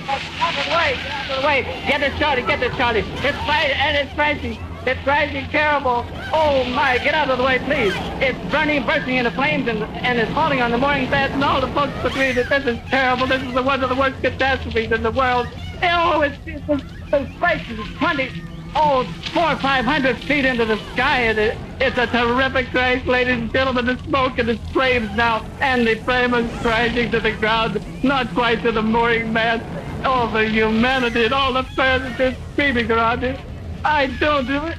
Out 0.09 0.19
of 0.19 0.65
the 0.65 0.71
get 0.71 1.07
out 1.07 1.31
of 1.31 1.41
the 1.41 1.47
way. 1.47 1.63
Get 1.87 2.03
it, 2.03 2.19
Charlie, 2.19 2.43
get 2.43 2.63
it, 2.63 2.73
Charlie. 2.73 3.01
It's 3.01 3.39
fire 3.47 3.73
and 3.73 3.97
it's 3.97 4.19
rising. 4.19 4.59
It's 4.85 5.07
rising 5.07 5.47
terrible. 5.51 6.05
Oh 6.33 6.65
my, 6.65 6.99
get 6.99 7.15
out 7.15 7.31
of 7.31 7.39
the 7.39 7.45
way, 7.45 7.61
please. 7.61 7.95
It's 8.21 8.39
burning, 8.51 8.85
bursting 8.85 9.17
into 9.17 9.31
flames, 9.31 9.69
and, 9.69 9.85
and 9.85 10.19
it's 10.19 10.33
falling 10.33 10.61
on 10.61 10.73
the 10.73 10.79
mooring 10.79 11.09
beds, 11.09 11.33
and 11.35 11.45
all 11.45 11.61
the 11.61 11.69
folks 11.69 11.93
agree 12.05 12.33
that 12.33 12.49
this 12.49 12.67
is 12.67 12.79
terrible. 12.89 13.29
This 13.29 13.43
is 13.43 13.53
one 13.53 13.83
of 13.85 13.89
the 13.89 13.95
worst 13.95 14.21
catastrophes 14.21 14.91
in 14.91 15.05
the 15.05 15.13
world. 15.13 15.47
Oh, 15.85 16.23
it's, 16.23 16.37
it's, 16.47 16.65
it's, 16.69 16.85
it's 17.13 17.39
place 17.39 17.63
is 17.71 17.79
20, 17.99 18.43
oh, 18.75 19.05
four 19.33 19.53
or 19.53 19.57
five 19.57 19.85
hundred 19.85 20.17
feet 20.19 20.45
into 20.45 20.65
the 20.65 20.79
sky, 20.95 21.21
and 21.21 21.39
it, 21.39 21.59
it's 21.81 21.99
a 21.99 22.09
terrific 22.09 22.67
crash, 22.71 23.07
ladies 23.07 23.35
and 23.35 23.53
gentlemen. 23.53 23.87
The 23.87 23.99
smoke 23.99 24.39
and 24.39 24.49
the 24.49 24.57
flames 24.73 25.15
now, 25.17 25.47
and 25.61 25.87
the 25.87 25.95
flame 25.95 26.35
is 26.35 26.61
crashing 26.61 27.13
to 27.13 27.21
the 27.21 27.33
ground, 27.33 27.81
not 28.03 28.35
quite 28.35 28.63
to 28.63 28.73
the 28.73 28.83
mooring 28.83 29.33
mast. 29.33 29.65
All 30.05 30.27
the 30.27 30.45
humanity 30.49 31.27
and 31.27 31.33
all 31.33 31.53
the 31.53 31.65
are 31.79 32.35
screaming 32.55 32.91
around 32.91 33.23
it. 33.23 33.39
I 33.85 34.07
don't 34.07 34.47
do 34.47 34.67
it. 34.67 34.79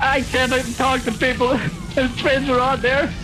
I 0.00 0.22
can't 0.22 0.52
even 0.52 0.74
talk 0.74 1.02
to 1.04 1.12
people. 1.12 1.56
His 1.56 2.10
friends 2.20 2.48
are 2.48 2.60
out 2.60 2.82
there. 2.82 3.14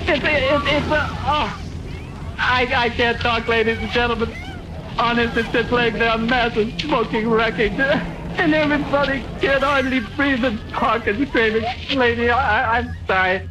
It's 0.00 0.24
a, 0.24 0.54
it's, 0.56 0.64
it's 0.66 0.86
a, 0.88 1.08
oh. 1.24 1.60
I, 2.38 2.72
I 2.74 2.90
can't 2.90 3.20
talk, 3.20 3.48
ladies 3.48 3.78
and 3.78 3.90
gentlemen. 3.90 4.36
Honest, 4.98 5.36
it's 5.36 5.50
just 5.50 5.70
laying 5.72 5.94
down 5.94 6.26
massive 6.26 6.74
smoking 6.80 7.28
wreckage. 7.28 7.78
And 8.38 8.54
everybody 8.54 9.24
can't 9.40 9.62
hardly 9.62 10.00
breathe 10.00 10.44
and 10.44 10.60
talk 10.70 11.06
and 11.06 11.28
screaming. 11.28 11.64
Lady, 11.94 12.30
I, 12.30 12.78
I'm 12.78 12.94
sorry. 13.06 13.48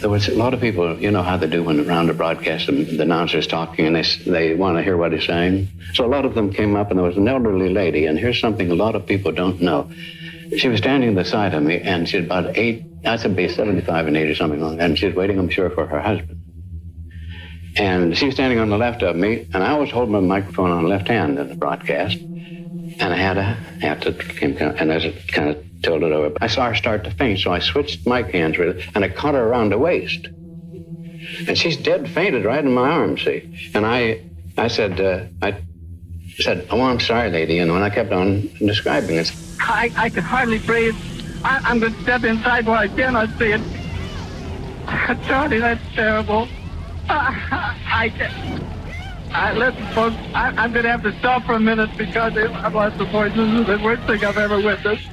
There 0.00 0.08
was 0.08 0.28
a 0.28 0.34
lot 0.34 0.54
of 0.54 0.60
people, 0.62 0.98
you 0.98 1.10
know 1.10 1.22
how 1.22 1.36
they 1.36 1.46
do 1.46 1.62
when 1.62 1.86
around 1.86 2.08
a 2.08 2.14
broadcast 2.14 2.70
and 2.70 2.86
the 2.86 3.02
announcer's 3.02 3.46
talking 3.46 3.86
and 3.86 3.94
they, 3.94 4.02
they 4.30 4.54
want 4.54 4.78
to 4.78 4.82
hear 4.82 4.96
what 4.96 5.12
he's 5.12 5.26
saying. 5.26 5.68
So 5.92 6.06
a 6.06 6.08
lot 6.08 6.24
of 6.24 6.34
them 6.34 6.50
came 6.50 6.74
up 6.74 6.88
and 6.88 6.98
there 6.98 7.06
was 7.06 7.18
an 7.18 7.28
elderly 7.28 7.68
lady, 7.68 8.06
and 8.06 8.18
here's 8.18 8.40
something 8.40 8.70
a 8.70 8.74
lot 8.74 8.94
of 8.94 9.04
people 9.04 9.30
don't 9.30 9.60
know. 9.60 9.90
She 10.56 10.68
was 10.68 10.78
standing 10.78 11.14
beside 11.14 11.52
of 11.52 11.62
me 11.62 11.80
and 11.80 12.08
she's 12.08 12.24
about 12.24 12.56
eight, 12.56 12.86
I 13.04 13.16
said 13.16 13.36
be 13.36 13.46
75 13.46 14.06
and 14.06 14.16
80 14.16 14.34
something 14.36 14.60
like 14.60 14.78
that, 14.78 14.84
and 14.84 14.98
she's 14.98 15.14
waiting, 15.14 15.38
I'm 15.38 15.50
sure, 15.50 15.68
for 15.68 15.86
her 15.86 16.00
husband. 16.00 16.40
And 17.76 18.16
she 18.16 18.24
was 18.24 18.34
standing 18.34 18.58
on 18.58 18.70
the 18.70 18.78
left 18.78 19.02
of 19.02 19.14
me, 19.16 19.46
and 19.52 19.62
I 19.62 19.76
was 19.76 19.90
holding 19.90 20.12
my 20.12 20.20
microphone 20.20 20.70
on 20.70 20.82
the 20.84 20.88
left 20.88 21.08
hand 21.08 21.38
in 21.38 21.48
the 21.48 21.54
broadcast. 21.56 22.16
And 23.00 23.14
I 23.14 23.16
had 23.16 23.38
a 23.38 23.42
hat 23.42 24.02
that 24.02 24.20
came, 24.20 24.56
and 24.58 24.92
as 24.92 25.04
it 25.04 25.26
kind 25.28 25.48
of 25.48 25.64
tilted 25.82 26.12
over, 26.12 26.36
I 26.40 26.48
saw 26.48 26.68
her 26.68 26.74
start 26.74 27.04
to 27.04 27.10
faint, 27.10 27.38
so 27.38 27.50
I 27.50 27.58
switched 27.58 28.06
my 28.06 28.22
hands 28.22 28.58
with 28.58 28.76
it, 28.76 28.84
and 28.94 29.04
I 29.04 29.08
caught 29.08 29.34
her 29.34 29.42
around 29.42 29.70
the 29.70 29.78
waist. 29.78 30.28
And 31.48 31.56
she's 31.56 31.76
dead 31.76 32.10
fainted 32.10 32.44
right 32.44 32.62
in 32.62 32.72
my 32.72 32.88
arms, 32.88 33.24
see. 33.24 33.48
And 33.72 33.86
I, 33.86 34.20
I 34.58 34.68
said, 34.68 35.00
uh, 35.00 35.24
I 35.40 35.56
said, 36.36 36.66
oh, 36.70 36.82
I'm 36.82 37.00
sorry, 37.00 37.30
lady. 37.30 37.58
And 37.58 37.72
when 37.72 37.82
I 37.82 37.88
kept 37.88 38.12
on 38.12 38.50
describing 38.58 39.16
it, 39.16 39.32
I, 39.60 39.90
I 39.96 40.10
could 40.10 40.24
hardly 40.24 40.58
breathe. 40.58 40.96
I, 41.44 41.60
I'm 41.64 41.78
going 41.78 41.94
to 41.94 42.02
step 42.02 42.24
inside 42.24 42.66
where 42.66 42.76
I 42.76 42.88
cannot 42.88 43.30
see 43.38 43.52
it. 43.52 43.60
Charlie, 45.26 45.60
that's 45.60 45.94
terrible. 45.94 46.48
I, 47.08 47.76
I 47.86 48.08
can't. 48.10 48.69
I, 49.32 49.52
listen, 49.52 49.86
folks, 49.94 50.16
I, 50.34 50.48
I'm 50.56 50.72
going 50.72 50.84
to 50.84 50.90
have 50.90 51.02
to 51.04 51.16
stop 51.20 51.44
for 51.44 51.54
a 51.54 51.60
minute 51.60 51.90
because 51.96 52.36
I've 52.36 52.74
lost 52.74 52.98
the 52.98 53.04
voice. 53.04 53.32
This 53.34 53.48
is 53.48 53.66
the 53.66 53.78
worst 53.82 54.02
thing 54.04 54.24
I've 54.24 54.36
ever 54.36 54.60
witnessed. 54.60 55.08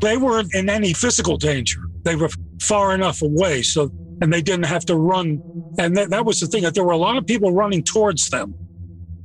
They 0.00 0.16
weren't 0.16 0.54
in 0.54 0.70
any 0.70 0.94
physical 0.94 1.36
danger. 1.36 1.80
They 2.02 2.16
were 2.16 2.30
far 2.60 2.94
enough 2.94 3.22
away, 3.22 3.62
so 3.62 3.90
and 4.20 4.32
they 4.32 4.40
didn't 4.40 4.64
have 4.64 4.84
to 4.86 4.96
run. 4.96 5.42
And 5.78 5.96
that, 5.96 6.10
that 6.10 6.24
was 6.24 6.40
the 6.40 6.46
thing 6.46 6.62
that 6.62 6.74
there 6.74 6.84
were 6.84 6.92
a 6.92 6.96
lot 6.96 7.16
of 7.16 7.26
people 7.26 7.52
running 7.52 7.82
towards 7.82 8.30
them 8.30 8.54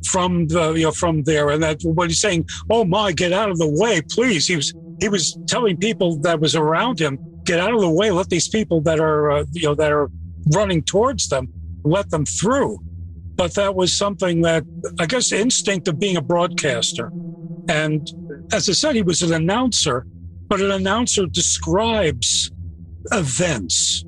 from 0.06 0.48
the 0.48 0.74
you 0.74 0.84
know 0.84 0.92
from 0.92 1.24
there. 1.24 1.50
And 1.50 1.64
that 1.64 1.80
what 1.84 2.10
he's 2.10 2.20
saying, 2.20 2.48
"Oh 2.70 2.84
my, 2.84 3.12
get 3.12 3.34
out 3.34 3.50
of 3.50 3.58
the 3.58 3.68
way, 3.68 4.02
please," 4.02 4.48
he 4.48 4.56
was 4.56 4.74
he 5.00 5.10
was 5.10 5.38
telling 5.48 5.78
people 5.78 6.18
that 6.20 6.40
was 6.40 6.56
around 6.56 7.00
him, 7.00 7.18
"Get 7.44 7.60
out 7.60 7.74
of 7.74 7.82
the 7.82 7.90
way. 7.90 8.12
Let 8.12 8.30
these 8.30 8.48
people 8.48 8.82
that 8.82 9.00
are 9.00 9.32
uh, 9.32 9.46
you 9.54 9.64
know 9.64 9.76
that 9.76 9.92
are 9.92 10.10
running 10.54 10.84
towards 10.84 11.30
them, 11.30 11.48
let 11.84 12.10
them 12.10 12.26
through." 12.26 12.80
But 13.38 13.54
that 13.56 13.76
was 13.76 13.94
something 13.94 14.42
that 14.42 14.66
I 15.00 15.06
guess 15.06 15.32
instinct 15.32 15.88
of 15.88 16.00
being 16.00 16.18
a 16.18 16.22
broadcaster. 16.22 17.12
And 17.68 18.12
as 18.52 18.68
I 18.68 18.74
said, 18.74 18.96
he 18.96 19.02
was 19.02 19.22
an 19.22 19.34
announcer, 19.34 20.06
but 20.50 20.62
an 20.62 20.72
announcer 20.72 21.26
describes 21.26 22.52
events. 23.12 24.04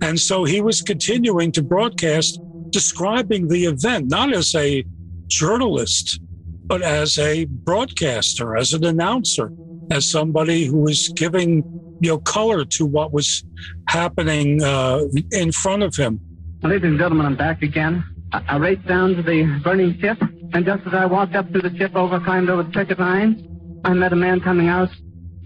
And 0.00 0.18
so 0.18 0.44
he 0.44 0.60
was 0.60 0.80
continuing 0.80 1.52
to 1.52 1.62
broadcast 1.62 2.40
describing 2.70 3.48
the 3.48 3.66
event, 3.66 4.08
not 4.08 4.32
as 4.32 4.54
a 4.54 4.84
journalist, 5.28 6.20
but 6.66 6.82
as 6.82 7.18
a 7.18 7.46
broadcaster, 7.46 8.56
as 8.56 8.72
an 8.72 8.84
announcer, 8.84 9.52
as 9.90 10.08
somebody 10.08 10.64
who 10.64 10.78
was 10.78 11.08
giving 11.16 11.64
you 12.00 12.10
know 12.10 12.18
color 12.18 12.64
to 12.64 12.86
what 12.86 13.12
was 13.12 13.44
happening 13.88 14.62
uh, 14.62 15.00
in 15.32 15.52
front 15.52 15.82
of 15.82 15.94
him. 15.96 16.20
Ladies 16.62 16.84
and 16.84 16.98
gentlemen, 16.98 17.26
I'm 17.26 17.36
back 17.36 17.62
again. 17.62 18.04
I 18.32 18.56
raced 18.56 18.86
down 18.86 19.16
to 19.16 19.22
the 19.22 19.60
burning 19.64 19.98
ship, 20.00 20.18
and 20.52 20.64
just 20.64 20.86
as 20.86 20.94
I 20.94 21.06
walked 21.06 21.34
up 21.34 21.52
to 21.52 21.60
the 21.60 21.76
ship 21.76 21.96
over, 21.96 22.20
climbed 22.20 22.48
over 22.48 22.62
the 22.62 22.70
picket 22.70 22.98
line, 22.98 23.80
I 23.84 23.92
met 23.92 24.12
a 24.12 24.16
man 24.16 24.40
coming 24.40 24.68
out, 24.68 24.88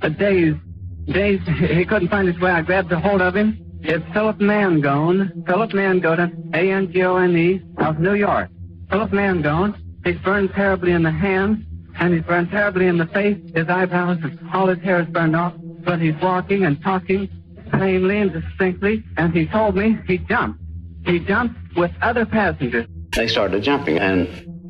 a 0.03 0.11
dazed, 0.11 0.59
dazed. 1.07 1.42
He 1.49 1.85
couldn't 1.85 2.09
find 2.09 2.29
his 2.29 2.38
way. 2.40 2.51
I 2.51 2.62
grabbed 2.62 2.92
a 2.92 3.01
hold 3.01 3.23
of 3.23 3.35
him. 3.35 3.59
It's 3.81 4.05
Philip 4.12 4.38
Mangone, 4.38 5.47
Philip 5.47 5.70
Mangone, 5.70 6.55
A-N-G-O-N-E, 6.55 7.62
of 7.79 7.99
New 8.01 8.14
York. 8.14 8.51
Philip 8.90 9.11
Mangone, 9.11 9.77
he's 10.05 10.18
burned 10.18 10.51
terribly 10.53 10.92
in 10.92 11.03
the 11.03 11.11
hands, 11.11 11.64
and 11.99 12.14
he's 12.14 12.23
burned 12.23 12.51
terribly 12.51 12.87
in 12.87 12.99
the 12.99 13.07
face. 13.07 13.38
His 13.55 13.68
eyebrows, 13.68 14.18
all 14.53 14.68
his 14.68 14.79
hair 14.81 15.01
is 15.01 15.09
burned 15.09 15.37
off, 15.37 15.55
but 15.85 16.01
he's 16.01 16.14
walking 16.23 16.64
and 16.64 16.83
talking 16.83 17.29
plainly 17.73 18.18
and 18.18 18.33
distinctly, 18.33 19.05
and 19.16 19.33
he 19.35 19.47
told 19.47 19.77
me 19.77 19.99
he 20.07 20.18
jumped. 20.18 20.61
He 21.07 21.18
jumped 21.18 21.57
with 21.76 21.92
other 22.02 22.26
passengers. 22.26 22.87
They 23.14 23.28
started 23.28 23.62
jumping, 23.62 23.98
and 23.98 24.28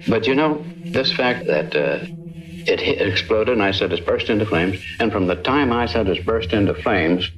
but 0.09 0.27
you 0.27 0.35
know 0.35 0.65
this 0.93 1.13
fact 1.13 1.47
that 1.47 1.75
uh, 1.75 2.07
it, 2.67 2.81
hit, 2.81 3.01
exploded, 3.01 3.55
and 3.55 3.63
I 3.63 3.73
said 3.73 3.93
it's 3.93 4.05
burst 4.05 4.29
into 4.29 4.47
flames, 4.47 4.83
and 5.01 5.13
from 5.13 5.27
the 5.27 5.37
time 5.37 5.73
I 5.73 5.87
said 5.87 6.09
it's 6.09 6.25
burst 6.25 6.53
into 6.53 6.75
flames, 6.75 7.31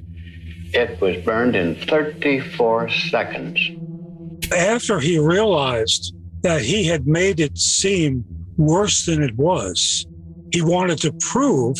it 0.73 0.99
was 1.01 1.17
burned 1.23 1.55
in 1.55 1.75
34 1.75 2.89
seconds. 2.89 3.59
After 4.55 4.99
he 4.99 5.17
realized 5.17 6.13
that 6.43 6.61
he 6.61 6.85
had 6.85 7.07
made 7.07 7.39
it 7.39 7.57
seem 7.57 8.25
worse 8.57 9.05
than 9.05 9.23
it 9.23 9.35
was, 9.35 10.05
he 10.51 10.61
wanted 10.61 10.99
to 10.99 11.13
prove 11.19 11.75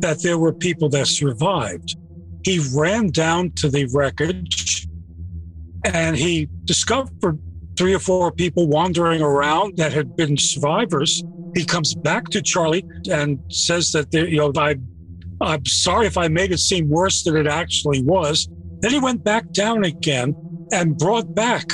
that 0.00 0.22
there 0.22 0.38
were 0.38 0.52
people 0.52 0.88
that 0.90 1.06
survived. 1.06 1.96
He 2.42 2.60
ran 2.74 3.10
down 3.10 3.52
to 3.56 3.68
the 3.68 3.88
wreckage 3.92 4.87
and 5.94 6.16
he 6.16 6.48
discovered 6.66 7.40
three 7.76 7.94
or 7.94 7.98
four 7.98 8.32
people 8.32 8.66
wandering 8.66 9.22
around 9.22 9.76
that 9.76 9.92
had 9.92 10.14
been 10.16 10.36
survivors. 10.36 11.24
He 11.54 11.64
comes 11.64 11.94
back 11.94 12.28
to 12.30 12.42
Charlie 12.42 12.86
and 13.10 13.40
says 13.50 13.92
that, 13.92 14.12
you 14.12 14.36
know, 14.36 14.52
I, 14.56 14.76
I'm 15.40 15.64
sorry 15.66 16.06
if 16.06 16.18
I 16.18 16.28
made 16.28 16.52
it 16.52 16.58
seem 16.58 16.88
worse 16.88 17.22
than 17.22 17.36
it 17.36 17.46
actually 17.46 18.02
was. 18.02 18.48
Then 18.82 18.92
he 18.92 18.98
went 18.98 19.24
back 19.24 19.52
down 19.52 19.84
again 19.84 20.36
and 20.72 20.96
brought 20.96 21.34
back 21.34 21.66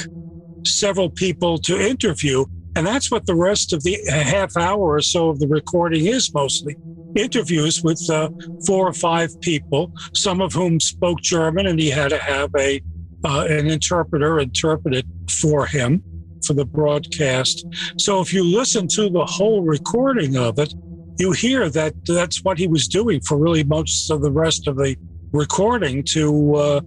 several 0.64 1.10
people 1.10 1.58
to 1.58 1.80
interview. 1.80 2.44
And 2.76 2.86
that's 2.86 3.10
what 3.10 3.26
the 3.26 3.34
rest 3.34 3.72
of 3.72 3.82
the 3.82 3.98
half 4.08 4.56
hour 4.56 4.94
or 4.94 5.02
so 5.02 5.30
of 5.30 5.38
the 5.38 5.48
recording 5.48 6.06
is 6.06 6.32
mostly 6.34 6.76
interviews 7.14 7.82
with 7.82 8.02
uh, 8.10 8.28
four 8.66 8.88
or 8.88 8.92
five 8.92 9.30
people, 9.40 9.92
some 10.14 10.40
of 10.40 10.52
whom 10.52 10.80
spoke 10.80 11.20
German, 11.20 11.66
and 11.66 11.78
he 11.78 11.90
had 11.90 12.10
to 12.10 12.18
have 12.18 12.50
a 12.58 12.82
uh, 13.24 13.46
an 13.48 13.66
interpreter 13.66 14.38
interpret 14.38 14.94
it 14.94 15.06
for 15.28 15.66
him 15.66 16.02
for 16.46 16.52
the 16.52 16.64
broadcast. 16.64 17.64
So 17.98 18.20
if 18.20 18.32
you 18.32 18.44
listen 18.44 18.86
to 18.88 19.08
the 19.08 19.24
whole 19.24 19.62
recording 19.62 20.36
of 20.36 20.58
it, 20.58 20.74
you 21.18 21.32
hear 21.32 21.70
that 21.70 21.94
that's 22.04 22.42
what 22.42 22.58
he 22.58 22.66
was 22.66 22.88
doing 22.88 23.20
for 23.20 23.38
really 23.38 23.64
most 23.64 24.10
of 24.10 24.20
the 24.20 24.30
rest 24.30 24.66
of 24.68 24.76
the 24.76 24.96
recording 25.32 26.02
to 26.04 26.54
uh, 26.54 26.80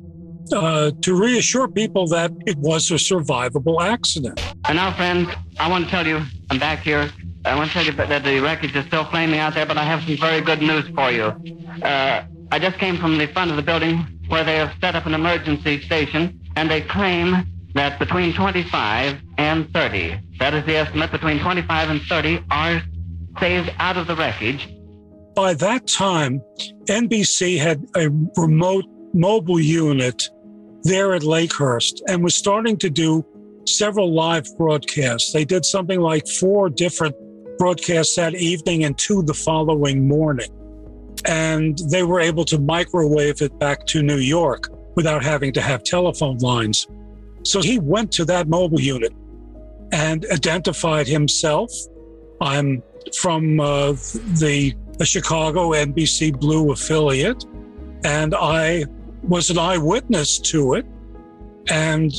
uh, 0.54 0.92
to 1.02 1.14
reassure 1.20 1.68
people 1.68 2.08
that 2.08 2.32
it 2.46 2.58
was 2.58 2.90
a 2.92 2.96
survivable 2.96 3.82
accident. 3.82 4.42
And 4.68 4.78
now, 4.78 4.94
friends, 4.94 5.30
I 5.60 5.70
want 5.70 5.86
to 5.86 5.92
tell 5.92 6.08
you, 6.08 6.22
I'm 6.50 6.60
back 6.60 6.80
here. 6.80 7.12
I 7.44 7.56
want 7.56 7.70
to 7.70 7.74
tell 7.74 7.86
you 7.86 7.92
that 7.94 8.24
the 8.24 8.40
wreckage 8.40 8.76
is 8.76 8.86
still 8.86 9.06
flaming 9.06 9.40
out 9.40 9.56
there, 9.56 9.66
but 9.66 9.78
I 9.78 9.84
have 9.84 10.04
some 10.04 10.18
very 10.18 10.42
good 10.42 10.62
news 10.62 10.88
for 10.96 11.12
you. 11.12 11.34
Uh, 11.84 12.26
I 12.52 12.60
just 12.60 12.78
came 12.78 12.98
from 12.98 13.18
the 13.18 13.28
front 13.28 13.52
of 13.52 13.58
the 13.58 13.64
building 13.64 14.17
where 14.30 14.44
they 14.44 14.56
have 14.56 14.74
set 14.82 14.96
up 14.96 15.06
an 15.06 15.14
emergency 15.14 15.82
station, 15.82 16.40
and 16.56 16.70
they 16.70 16.82
claim 16.82 17.46
that 17.74 18.00
between 18.00 18.34
25 18.34 19.20
and 19.38 19.72
30, 19.72 20.20
that 20.40 20.54
is 20.54 20.66
the 20.66 20.76
estimate, 20.76 21.12
between 21.12 21.40
25 21.40 21.90
and 21.90 22.02
30 22.02 22.44
are 22.50 22.82
saved 23.40 23.72
out 23.78 23.98
of 23.98 24.08
the 24.08 24.16
wreckage. 24.16 24.68
By 25.36 25.54
that 25.56 25.88
time, 25.88 26.42
NBC 26.90 27.60
had 27.60 27.86
a 27.96 28.10
remote 28.36 28.86
mobile 29.14 29.60
unit 29.60 30.30
there 30.84 31.14
at 31.14 31.22
Lakehurst 31.22 32.02
and 32.08 32.24
was 32.24 32.36
starting 32.36 32.78
to 32.78 32.90
do 32.90 33.24
several 33.68 34.14
live 34.14 34.48
broadcasts. 34.58 35.34
They 35.34 35.46
did 35.46 35.66
something 35.66 36.00
like 36.00 36.28
four 36.40 36.70
different 36.70 37.16
broadcasts 37.58 38.16
that 38.16 38.36
evening 38.36 38.84
and 38.84 38.98
two 38.98 39.22
the 39.24 39.34
following 39.34 40.08
morning. 40.08 40.50
And 41.28 41.78
they 41.90 42.04
were 42.04 42.20
able 42.20 42.46
to 42.46 42.58
microwave 42.58 43.42
it 43.42 43.58
back 43.60 43.86
to 43.88 44.02
New 44.02 44.18
York 44.18 44.70
without 44.96 45.24
having 45.24 45.54
to 45.54 45.62
have 45.62 45.84
telephone 45.84 46.38
lines. 46.38 46.88
So 47.44 47.62
he 47.62 47.80
went 47.80 48.12
to 48.14 48.26
that 48.26 48.48
mobile 48.48 48.80
unit 48.80 49.14
and 49.92 50.26
identified 50.32 51.08
himself. 51.08 51.72
I'm 52.42 52.82
from 53.16 53.60
uh, 53.60 53.92
the, 54.40 54.74
the 54.98 55.06
Chicago 55.06 55.72
NBC 55.72 56.40
Blue 56.40 56.72
affiliate, 56.72 57.46
and 58.04 58.34
I 58.36 58.86
was 59.24 59.50
an 59.50 59.60
eyewitness 59.60 60.40
to 60.40 60.76
it. 60.76 60.86
And 61.70 62.14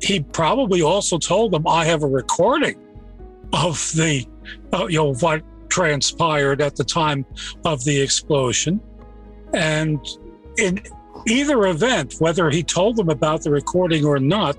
he 0.00 0.20
probably 0.20 0.82
also 0.82 1.18
told 1.18 1.52
them, 1.52 1.66
I 1.66 1.84
have 1.84 2.02
a 2.02 2.06
recording 2.06 2.78
of 3.52 3.76
the, 3.94 4.26
uh, 4.72 4.86
you 4.86 4.98
know, 4.98 5.14
what 5.14 5.42
transpired 5.76 6.62
at 6.62 6.74
the 6.74 6.84
time 6.84 7.26
of 7.66 7.84
the 7.84 8.00
explosion. 8.00 8.80
And 9.52 10.00
in 10.56 10.80
either 11.26 11.66
event, 11.66 12.14
whether 12.18 12.48
he 12.48 12.62
told 12.62 12.96
them 12.96 13.10
about 13.10 13.42
the 13.42 13.50
recording 13.50 14.02
or 14.06 14.18
not, 14.18 14.56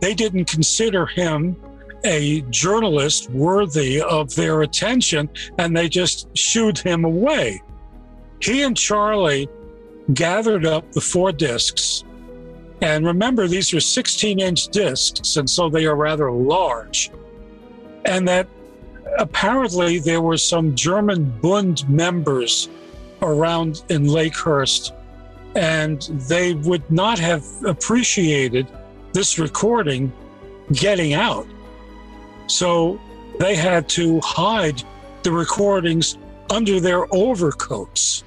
they 0.00 0.12
didn't 0.12 0.46
consider 0.46 1.06
him 1.06 1.54
a 2.02 2.40
journalist 2.50 3.30
worthy 3.30 4.02
of 4.02 4.34
their 4.34 4.62
attention 4.62 5.30
and 5.58 5.76
they 5.76 5.88
just 5.88 6.36
shooed 6.36 6.78
him 6.78 7.04
away. 7.04 7.62
He 8.40 8.62
and 8.62 8.76
Charlie 8.76 9.48
gathered 10.14 10.66
up 10.66 10.90
the 10.90 11.00
four 11.00 11.30
discs. 11.30 12.02
And 12.82 13.06
remember, 13.06 13.46
these 13.46 13.72
are 13.72 13.80
16 13.80 14.40
inch 14.40 14.66
discs, 14.68 15.36
and 15.36 15.48
so 15.48 15.70
they 15.70 15.86
are 15.86 15.96
rather 15.96 16.30
large. 16.32 17.10
And 18.04 18.26
that 18.28 18.48
apparently 19.18 19.98
there 19.98 20.20
were 20.20 20.38
some 20.38 20.74
German 20.74 21.30
Bund 21.40 21.88
members 21.88 22.68
around 23.22 23.82
in 23.88 24.06
Lakehurst, 24.06 24.92
and 25.54 26.02
they 26.28 26.54
would 26.54 26.88
not 26.90 27.18
have 27.18 27.44
appreciated 27.64 28.66
this 29.12 29.38
recording 29.38 30.12
getting 30.72 31.14
out. 31.14 31.46
So 32.46 33.00
they 33.38 33.56
had 33.56 33.88
to 33.90 34.20
hide 34.20 34.82
the 35.22 35.32
recordings 35.32 36.18
under 36.50 36.80
their 36.80 37.12
overcoats. 37.12 38.24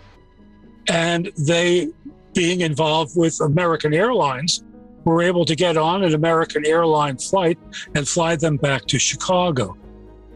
And 0.88 1.32
they, 1.38 1.89
being 2.34 2.62
involved 2.62 3.15
with 3.15 3.39
American 3.42 3.94
Airlines, 3.94 4.63
were 5.06 5.22
able 5.22 5.46
to 5.46 5.56
get 5.56 5.78
on 5.78 6.04
an 6.04 6.13
American 6.13 6.65
airline 6.65 7.18
flight 7.18 7.58
and 7.96 8.08
fly 8.08 8.36
them 8.36 8.58
back 8.58 8.86
to 8.88 9.00
Chicago. 9.00 9.78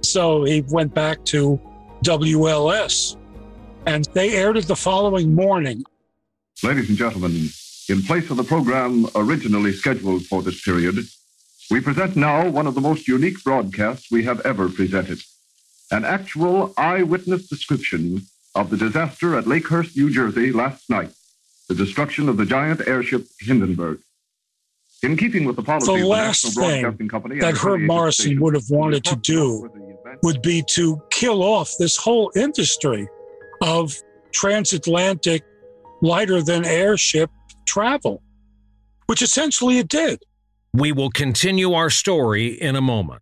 So 0.04 0.44
he 0.44 0.62
went 0.70 0.94
back 0.94 1.24
to 1.26 1.60
WLS 2.04 3.18
and 3.86 4.06
they 4.14 4.36
aired 4.36 4.58
it 4.58 4.68
the 4.68 4.76
following 4.76 5.34
morning. 5.34 5.84
Ladies 6.62 6.90
and 6.90 6.98
gentlemen, 6.98 7.50
in 7.90 8.02
place 8.04 8.30
of 8.30 8.38
the 8.38 8.44
program 8.44 9.08
originally 9.16 9.74
scheduled 9.74 10.26
for 10.26 10.42
this 10.42 10.62
period, 10.62 10.98
we 11.72 11.80
present 11.80 12.16
now 12.16 12.48
one 12.50 12.68
of 12.68 12.76
the 12.76 12.82
most 12.82 13.08
unique 13.08 13.44
broadcasts 13.44 14.12
we 14.12 14.24
have 14.24 14.40
ever 14.42 14.70
presented 14.70 15.22
an 15.92 16.06
actual 16.06 16.74
eyewitness 16.78 17.48
description 17.48 18.26
of 18.56 18.70
the 18.70 18.78
disaster 18.78 19.38
at 19.38 19.46
Lakehurst, 19.46 19.96
New 19.96 20.10
Jersey 20.10 20.52
last 20.52 20.90
night, 20.90 21.12
the 21.70 21.76
destruction 21.76 22.30
of 22.30 22.38
the 22.38 22.46
giant 22.46 22.88
airship 22.88 23.28
Hindenburg. 23.40 24.00
In 25.04 25.18
keeping 25.18 25.44
with 25.44 25.58
the 25.58 25.64
policy 25.64 25.88
the 25.88 25.94
of 25.94 26.00
the 26.00 26.06
last 26.06 26.46
National 26.46 26.64
Broadcasting 26.64 26.98
thing 26.98 27.10
Company 27.10 27.40
that 27.40 27.50
and 27.50 27.58
Herb 27.58 27.80
28 27.80 27.88
Morrison 27.88 28.40
would 28.40 28.54
have 28.54 28.70
wanted 28.70 29.04
to 29.04 29.16
do 29.18 29.70
would 30.24 30.42
be 30.42 30.64
to 30.70 31.02
kill 31.10 31.44
off 31.44 31.74
this 31.78 31.98
whole 31.98 32.32
industry 32.36 33.08
of 33.62 33.94
transatlantic 34.32 35.44
lighter 36.02 36.42
than 36.42 36.66
airship 36.66 37.30
travel, 37.66 38.22
which 39.08 39.22
essentially 39.22 39.80
it 39.80 39.90
did. 39.90 40.24
We 40.74 40.92
will 40.92 41.12
continue 41.12 41.74
our 41.74 41.90
story 41.90 42.48
in 42.48 42.76
a 42.76 42.82
moment. 42.82 43.22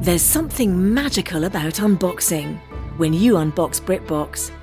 There's 0.00 0.22
something 0.22 0.94
magical 0.94 1.44
about 1.44 1.74
unboxing. 1.74 2.58
When 2.96 3.12
you 3.12 3.34
unbox 3.34 3.80
BritBox, 3.80 4.50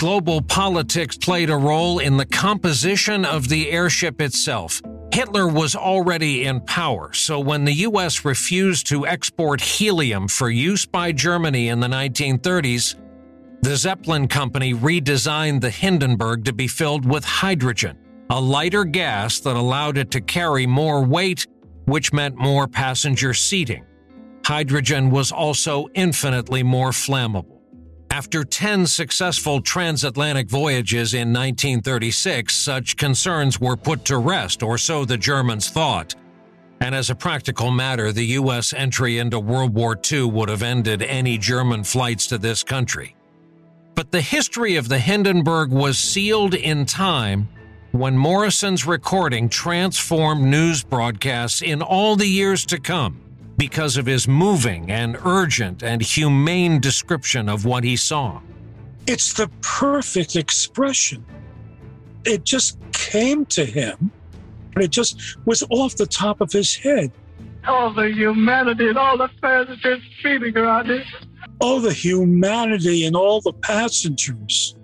Global 0.00 0.40
politics 0.40 1.18
played 1.18 1.50
a 1.50 1.56
role 1.58 1.98
in 1.98 2.16
the 2.16 2.24
composition 2.24 3.26
of 3.26 3.50
the 3.50 3.70
airship 3.70 4.22
itself. 4.22 4.80
Hitler 5.12 5.46
was 5.46 5.76
already 5.76 6.46
in 6.46 6.62
power, 6.62 7.12
so 7.12 7.38
when 7.38 7.66
the 7.66 7.74
U.S. 7.84 8.24
refused 8.24 8.86
to 8.86 9.06
export 9.06 9.60
helium 9.60 10.26
for 10.26 10.48
use 10.48 10.86
by 10.86 11.12
Germany 11.12 11.68
in 11.68 11.80
the 11.80 11.86
1930s, 11.86 12.94
the 13.60 13.76
Zeppelin 13.76 14.26
Company 14.26 14.72
redesigned 14.72 15.60
the 15.60 15.68
Hindenburg 15.68 16.46
to 16.46 16.54
be 16.54 16.66
filled 16.66 17.04
with 17.04 17.22
hydrogen, 17.22 17.98
a 18.30 18.40
lighter 18.40 18.84
gas 18.84 19.38
that 19.40 19.56
allowed 19.56 19.98
it 19.98 20.10
to 20.12 20.22
carry 20.22 20.66
more 20.66 21.04
weight, 21.04 21.46
which 21.84 22.10
meant 22.10 22.36
more 22.36 22.66
passenger 22.66 23.34
seating. 23.34 23.84
Hydrogen 24.46 25.10
was 25.10 25.30
also 25.30 25.88
infinitely 25.92 26.62
more 26.62 26.90
flammable. 26.90 27.59
After 28.10 28.42
10 28.42 28.86
successful 28.86 29.60
transatlantic 29.60 30.48
voyages 30.48 31.14
in 31.14 31.32
1936, 31.32 32.54
such 32.54 32.96
concerns 32.96 33.60
were 33.60 33.76
put 33.76 34.04
to 34.06 34.18
rest, 34.18 34.64
or 34.64 34.78
so 34.78 35.04
the 35.04 35.16
Germans 35.16 35.70
thought. 35.70 36.16
And 36.80 36.92
as 36.92 37.10
a 37.10 37.14
practical 37.14 37.70
matter, 37.70 38.10
the 38.10 38.26
U.S. 38.26 38.72
entry 38.72 39.18
into 39.18 39.38
World 39.38 39.74
War 39.74 39.96
II 40.10 40.24
would 40.24 40.48
have 40.48 40.62
ended 40.62 41.02
any 41.02 41.38
German 41.38 41.84
flights 41.84 42.26
to 42.28 42.38
this 42.38 42.64
country. 42.64 43.14
But 43.94 44.10
the 44.10 44.20
history 44.20 44.74
of 44.74 44.88
the 44.88 44.98
Hindenburg 44.98 45.70
was 45.70 45.96
sealed 45.96 46.54
in 46.54 46.86
time 46.86 47.48
when 47.92 48.18
Morrison's 48.18 48.86
recording 48.86 49.48
transformed 49.48 50.42
news 50.42 50.82
broadcasts 50.82 51.62
in 51.62 51.80
all 51.80 52.16
the 52.16 52.26
years 52.26 52.66
to 52.66 52.80
come 52.80 53.29
because 53.60 53.98
of 53.98 54.06
his 54.06 54.26
moving 54.26 54.90
and 54.90 55.18
urgent 55.26 55.82
and 55.82 56.00
humane 56.00 56.80
description 56.80 57.46
of 57.46 57.66
what 57.66 57.84
he 57.84 57.94
saw. 57.94 58.40
It's 59.06 59.34
the 59.34 59.50
perfect 59.60 60.34
expression. 60.34 61.22
It 62.24 62.42
just 62.42 62.78
came 62.92 63.44
to 63.56 63.66
him, 63.66 64.10
and 64.74 64.82
it 64.82 64.90
just 64.90 65.36
was 65.44 65.62
off 65.68 65.94
the 65.96 66.06
top 66.06 66.40
of 66.40 66.50
his 66.50 66.74
head. 66.74 67.12
All 67.68 67.92
the 67.92 68.10
humanity 68.10 68.88
and 68.88 68.96
all 68.96 69.18
the 69.18 69.28
passengers 69.42 70.00
feeding 70.22 70.56
around 70.56 70.90
it. 70.90 71.06
All 71.60 71.80
the 71.80 71.92
humanity 71.92 73.04
and 73.04 73.14
all 73.14 73.42
the 73.42 73.52
passengers 73.52 74.74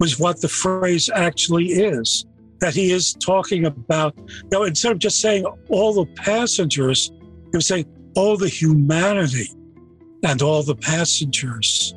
was 0.00 0.18
what 0.18 0.40
the 0.40 0.48
phrase 0.48 1.08
actually 1.08 1.66
is. 1.66 2.26
That 2.58 2.74
he 2.74 2.90
is 2.90 3.14
talking 3.24 3.64
about. 3.64 4.16
You 4.18 4.48
know, 4.50 4.64
instead 4.64 4.90
of 4.90 4.98
just 4.98 5.20
saying 5.20 5.44
all 5.68 5.94
the 5.94 6.06
passengers, 6.16 7.12
he 7.52 7.56
was 7.56 7.68
saying 7.68 7.86
all 8.18 8.36
the 8.36 8.48
humanity 8.48 9.48
and 10.24 10.42
all 10.42 10.64
the 10.64 10.74
passengers. 10.74 11.94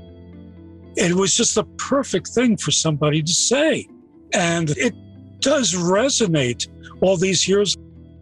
It 0.95 1.15
was 1.15 1.35
just 1.35 1.55
the 1.55 1.63
perfect 1.79 2.27
thing 2.27 2.57
for 2.57 2.69
somebody 2.69 3.23
to 3.23 3.33
say. 3.33 3.87
And 4.31 4.69
it 4.77 4.93
does 5.39 5.73
resonate 5.73 6.67
all 7.01 7.17
these 7.17 7.47
years. 7.47 7.75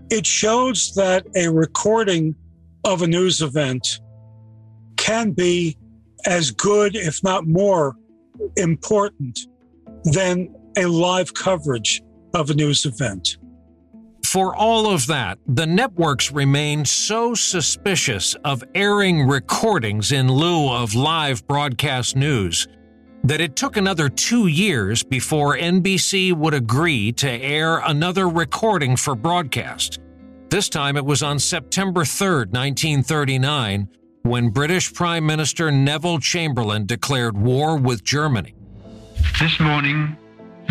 It 0.10 0.26
shows 0.26 0.94
that 0.96 1.28
a 1.36 1.50
recording 1.50 2.36
of 2.86 3.02
a 3.02 3.08
news 3.08 3.42
event 3.42 4.00
can 4.96 5.32
be 5.32 5.76
as 6.26 6.52
good, 6.52 6.96
if 6.96 7.22
not 7.22 7.48
more 7.48 7.98
important, 8.56 9.42
than 10.06 10.56
a 10.78 10.86
live 10.86 11.34
coverage 11.34 12.02
of 12.34 12.50
a 12.50 12.54
news 12.54 12.86
event. 12.86 13.36
For 14.32 14.56
all 14.56 14.86
of 14.86 15.08
that, 15.08 15.40
the 15.48 15.66
networks 15.66 16.32
remained 16.32 16.88
so 16.88 17.34
suspicious 17.34 18.36
of 18.46 18.64
airing 18.76 19.28
recordings 19.28 20.12
in 20.12 20.32
lieu 20.32 20.70
of 20.70 20.94
live 20.94 21.48
broadcast 21.48 22.16
news 22.16 22.68
that 23.24 23.42
it 23.42 23.56
took 23.56 23.76
another 23.76 24.08
two 24.08 24.46
years 24.46 25.02
before 25.02 25.58
NBC 25.58 26.32
would 26.32 26.54
agree 26.54 27.12
to 27.14 27.28
air 27.28 27.80
another 27.80 28.30
recording 28.30 28.96
for 28.96 29.16
broadcast. 29.16 30.00
This 30.50 30.70
time 30.70 30.96
it 30.96 31.06
was 31.06 31.24
on 31.24 31.40
September 31.40 32.06
3, 32.06 32.52
1939, 32.52 33.90
when 34.22 34.50
British 34.50 34.94
Prime 34.94 35.26
Minister 35.26 35.72
Neville 35.72 36.20
Chamberlain 36.20 36.86
declared 36.86 37.36
war 37.36 37.78
with 37.78 38.04
Germany. 38.04 38.54
This 39.40 39.60
morning, 39.60 40.16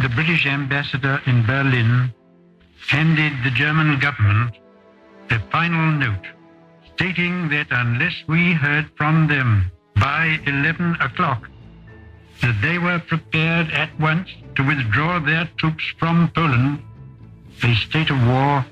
the 0.00 0.10
British 0.10 0.46
ambassador 0.46 1.20
in 1.26 1.44
Berlin 1.44 2.14
handed 2.86 3.32
the 3.44 3.50
German 3.50 3.98
government 3.98 4.54
a 5.30 5.38
final 5.50 5.92
note 5.92 6.26
stating 6.94 7.48
that 7.48 7.66
unless 7.70 8.14
we 8.26 8.52
heard 8.52 8.90
from 8.96 9.28
them 9.28 9.70
by 9.96 10.38
11 10.46 10.96
o'clock, 11.00 11.48
that 12.40 12.60
they 12.62 12.78
were 12.78 12.98
prepared 12.98 13.70
at 13.70 13.90
once 14.00 14.28
to 14.56 14.66
withdraw 14.66 15.18
their 15.18 15.48
troops 15.58 15.84
from 15.98 16.30
Poland, 16.34 16.82
a 17.62 17.74
state 17.74 18.10
of 18.10 18.26
war 18.26 18.64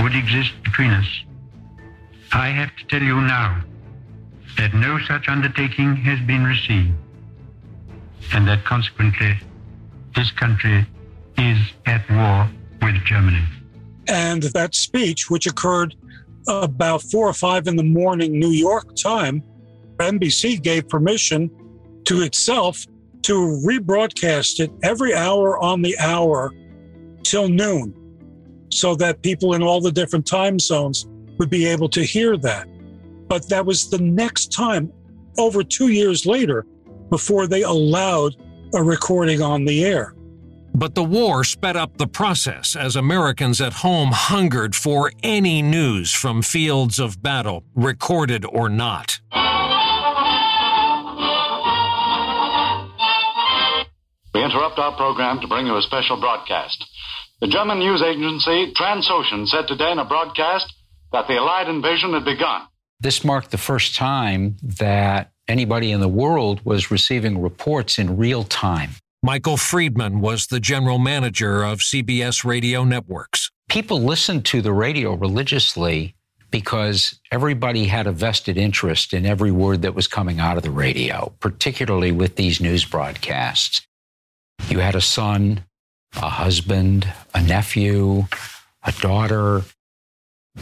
would 0.00 0.14
exist 0.14 0.52
between 0.62 0.90
us. 0.90 1.08
I 2.32 2.48
have 2.48 2.74
to 2.76 2.84
tell 2.86 3.02
you 3.02 3.20
now 3.20 3.62
that 4.56 4.74
no 4.74 4.98
such 5.00 5.28
undertaking 5.28 5.96
has 5.96 6.20
been 6.20 6.44
received, 6.44 6.92
and 8.32 8.46
that 8.48 8.64
consequently 8.64 9.38
this 10.14 10.30
country 10.32 10.86
is 11.38 11.58
at 11.86 12.08
war 12.10 12.48
with 12.84 13.04
Germany. 13.04 13.42
And 14.08 14.42
that 14.42 14.74
speech, 14.74 15.30
which 15.30 15.46
occurred 15.46 15.94
about 16.46 17.02
four 17.02 17.28
or 17.28 17.32
five 17.32 17.66
in 17.66 17.76
the 17.76 17.82
morning 17.82 18.38
New 18.38 18.50
York 18.50 18.94
time, 18.96 19.42
NBC 19.96 20.62
gave 20.62 20.88
permission 20.88 21.50
to 22.04 22.22
itself 22.22 22.86
to 23.22 23.32
rebroadcast 23.66 24.60
it 24.60 24.70
every 24.82 25.14
hour 25.14 25.58
on 25.62 25.80
the 25.80 25.96
hour 25.98 26.52
till 27.22 27.48
noon 27.48 27.94
so 28.70 28.94
that 28.96 29.22
people 29.22 29.54
in 29.54 29.62
all 29.62 29.80
the 29.80 29.92
different 29.92 30.26
time 30.26 30.58
zones 30.58 31.06
would 31.38 31.48
be 31.48 31.66
able 31.66 31.88
to 31.88 32.02
hear 32.02 32.36
that. 32.36 32.68
But 33.28 33.48
that 33.48 33.64
was 33.64 33.88
the 33.88 33.98
next 33.98 34.52
time, 34.52 34.92
over 35.38 35.64
two 35.64 35.88
years 35.88 36.26
later, 36.26 36.66
before 37.08 37.46
they 37.46 37.62
allowed 37.62 38.36
a 38.74 38.82
recording 38.82 39.40
on 39.40 39.64
the 39.64 39.84
air. 39.84 40.13
But 40.76 40.96
the 40.96 41.04
war 41.04 41.44
sped 41.44 41.76
up 41.76 41.98
the 41.98 42.08
process 42.08 42.74
as 42.74 42.96
Americans 42.96 43.60
at 43.60 43.74
home 43.74 44.10
hungered 44.12 44.74
for 44.74 45.12
any 45.22 45.62
news 45.62 46.12
from 46.12 46.42
fields 46.42 46.98
of 46.98 47.22
battle, 47.22 47.62
recorded 47.76 48.44
or 48.44 48.68
not. 48.68 49.20
We 54.34 54.42
interrupt 54.42 54.80
our 54.80 54.96
program 54.96 55.40
to 55.42 55.46
bring 55.46 55.66
you 55.66 55.76
a 55.76 55.82
special 55.82 56.18
broadcast. 56.18 56.84
The 57.40 57.46
German 57.46 57.78
news 57.78 58.02
agency 58.02 58.74
Transocean 58.74 59.46
said 59.46 59.68
today 59.68 59.92
in 59.92 60.00
a 60.00 60.04
broadcast 60.04 60.66
that 61.12 61.28
the 61.28 61.34
Allied 61.34 61.68
invasion 61.68 62.14
had 62.14 62.24
begun. 62.24 62.62
This 62.98 63.22
marked 63.22 63.52
the 63.52 63.58
first 63.58 63.94
time 63.94 64.56
that 64.60 65.30
anybody 65.46 65.92
in 65.92 66.00
the 66.00 66.08
world 66.08 66.62
was 66.64 66.90
receiving 66.90 67.40
reports 67.40 67.96
in 67.96 68.16
real 68.16 68.42
time. 68.42 68.90
Michael 69.24 69.56
Freedman 69.56 70.20
was 70.20 70.48
the 70.48 70.60
general 70.60 70.98
manager 70.98 71.62
of 71.62 71.78
CBS 71.78 72.44
Radio 72.44 72.84
Networks. 72.84 73.50
People 73.70 74.02
listened 74.02 74.44
to 74.44 74.60
the 74.60 74.74
radio 74.74 75.14
religiously 75.14 76.14
because 76.50 77.18
everybody 77.32 77.86
had 77.86 78.06
a 78.06 78.12
vested 78.12 78.58
interest 78.58 79.14
in 79.14 79.24
every 79.24 79.50
word 79.50 79.80
that 79.80 79.94
was 79.94 80.06
coming 80.06 80.40
out 80.40 80.58
of 80.58 80.62
the 80.62 80.70
radio, 80.70 81.32
particularly 81.40 82.12
with 82.12 82.36
these 82.36 82.60
news 82.60 82.84
broadcasts. 82.84 83.86
You 84.68 84.80
had 84.80 84.94
a 84.94 85.00
son, 85.00 85.64
a 86.16 86.28
husband, 86.28 87.10
a 87.34 87.40
nephew, 87.42 88.24
a 88.82 88.92
daughter, 89.00 89.62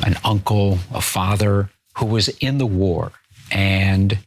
an 0.04 0.16
uncle, 0.22 0.78
a 0.94 1.00
father 1.00 1.68
who 1.96 2.06
was 2.06 2.28
in 2.28 2.58
the 2.58 2.66
war. 2.66 3.10
And 3.50 4.18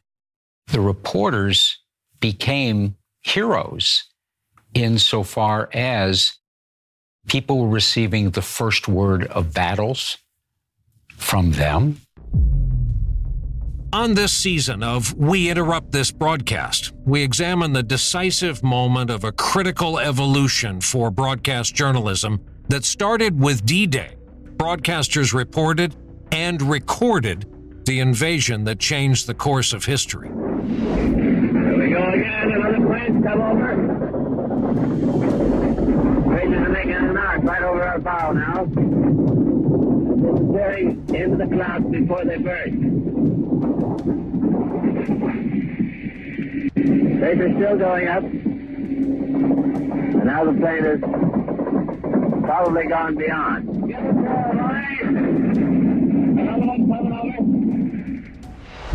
the 0.67 0.81
reporters 0.81 1.77
became 2.19 2.97
heroes 3.23 4.03
insofar 4.75 5.69
as 5.73 6.37
people 7.27 7.59
were 7.59 7.69
receiving 7.69 8.29
the 8.29 8.41
first 8.41 8.87
word 8.87 9.25
of 9.27 9.53
battles 9.53 10.17
from 11.17 11.53
them. 11.53 12.01
On 13.93 14.13
this 14.13 14.33
season 14.33 14.83
of 14.83 15.13
We 15.13 15.49
Interrupt 15.49 15.93
This 15.93 16.11
Broadcast, 16.11 16.91
we 17.05 17.23
examine 17.23 17.71
the 17.71 17.81
decisive 17.81 18.61
moment 18.61 19.09
of 19.09 19.23
a 19.23 19.31
critical 19.31 19.99
evolution 19.99 20.81
for 20.81 21.09
broadcast 21.09 21.73
journalism 21.73 22.41
that 22.67 22.83
started 22.83 23.39
with 23.39 23.65
D 23.65 23.87
Day. 23.87 24.17
Broadcasters 24.57 25.33
reported 25.33 25.95
and 26.33 26.61
recorded 26.61 27.45
the 27.85 28.01
invasion 28.01 28.65
that 28.65 28.79
changed 28.79 29.27
the 29.27 29.33
course 29.33 29.71
of 29.71 29.85
history. 29.85 30.29
Disappearing 40.75 41.15
into 41.15 41.37
the 41.37 41.47
clouds 41.55 41.85
before 41.89 42.25
they 42.25 42.37
burst. 42.37 42.75
Rays 47.21 47.39
are 47.39 47.53
still 47.55 47.77
going 47.77 48.07
up. 48.09 48.23
And 48.23 50.25
now 50.25 50.43
the 50.43 50.51
plane 50.59 50.83
has 50.83 50.99
probably 52.43 52.87
gone 52.87 53.15
beyond. 53.15 53.69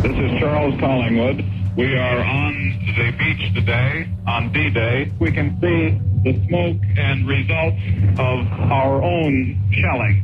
This 0.02 0.12
is 0.12 0.38
Charles 0.40 0.78
Collingwood. 0.80 1.42
We 1.76 1.96
are 1.96 2.20
on 2.20 2.52
the 2.96 3.12
beach 3.18 3.54
today, 3.54 4.08
on 4.26 4.52
D-Day. 4.52 5.12
We 5.18 5.32
can 5.32 5.58
see 5.60 5.98
the 6.24 6.34
smoke 6.46 6.76
and 6.98 7.26
results 7.26 7.80
of 8.18 8.46
our 8.70 9.02
own 9.02 9.56
shelling. 9.72 10.22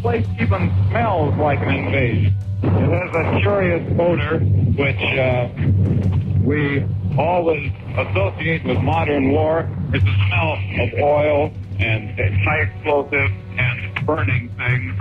Place 0.00 0.26
even 0.40 0.72
smells 0.88 1.36
like 1.36 1.60
an 1.60 1.74
invasion. 1.74 2.34
It 2.62 2.68
has 2.68 3.14
a 3.14 3.40
curious 3.40 3.86
odor, 3.98 4.38
which 4.38 4.96
uh, 5.18 5.48
we 6.42 6.84
always 7.18 7.70
associate 7.96 8.64
with 8.64 8.78
modern 8.78 9.30
war. 9.30 9.68
It's 9.92 10.04
the 10.04 10.16
smell 10.26 10.58
of 10.80 10.94
oil 11.02 11.52
and 11.78 12.18
high 12.44 12.60
explosive 12.60 13.30
and 13.58 14.06
burning 14.06 14.48
things. 14.56 14.98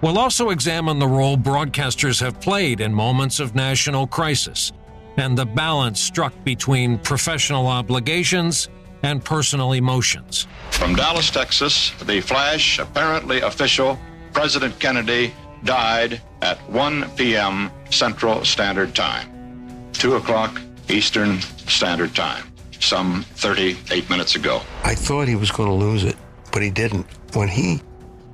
We'll 0.00 0.18
also 0.18 0.50
examine 0.50 0.98
the 0.98 1.08
role 1.08 1.36
broadcasters 1.36 2.20
have 2.20 2.40
played 2.40 2.80
in 2.80 2.94
moments 2.94 3.40
of 3.40 3.54
national 3.54 4.06
crisis 4.06 4.72
and 5.16 5.36
the 5.36 5.46
balance 5.46 5.98
struck 6.00 6.32
between 6.44 6.98
professional 6.98 7.66
obligations 7.66 8.68
and 9.02 9.24
personal 9.24 9.72
emotions. 9.72 10.46
From 10.70 10.94
Dallas, 10.94 11.30
Texas, 11.30 11.92
the 12.04 12.20
flash, 12.20 12.78
apparently 12.78 13.40
official, 13.40 13.98
President 14.32 14.78
Kennedy 14.78 15.32
died 15.64 16.20
at 16.42 16.58
1 16.70 17.10
p.m. 17.16 17.70
Central 17.90 18.44
Standard 18.44 18.94
Time, 18.94 19.90
2 19.92 20.16
o'clock 20.16 20.60
Eastern 20.88 21.40
Standard 21.40 22.14
Time, 22.14 22.44
some 22.78 23.22
38 23.34 24.08
minutes 24.10 24.36
ago. 24.36 24.60
I 24.84 24.94
thought 24.94 25.28
he 25.28 25.36
was 25.36 25.50
going 25.50 25.68
to 25.68 25.74
lose 25.74 26.04
it, 26.04 26.16
but 26.52 26.62
he 26.62 26.70
didn't. 26.70 27.06
When 27.34 27.48
he 27.48 27.80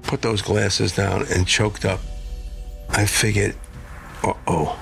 put 0.03 0.23
those 0.23 0.43
glasses 0.43 0.93
down 0.93 1.25
and 1.31 1.47
choked 1.47 1.85
up, 1.85 2.01
I 2.91 3.07
figured, 3.07 3.55
uh 4.23 4.35
oh, 4.47 4.79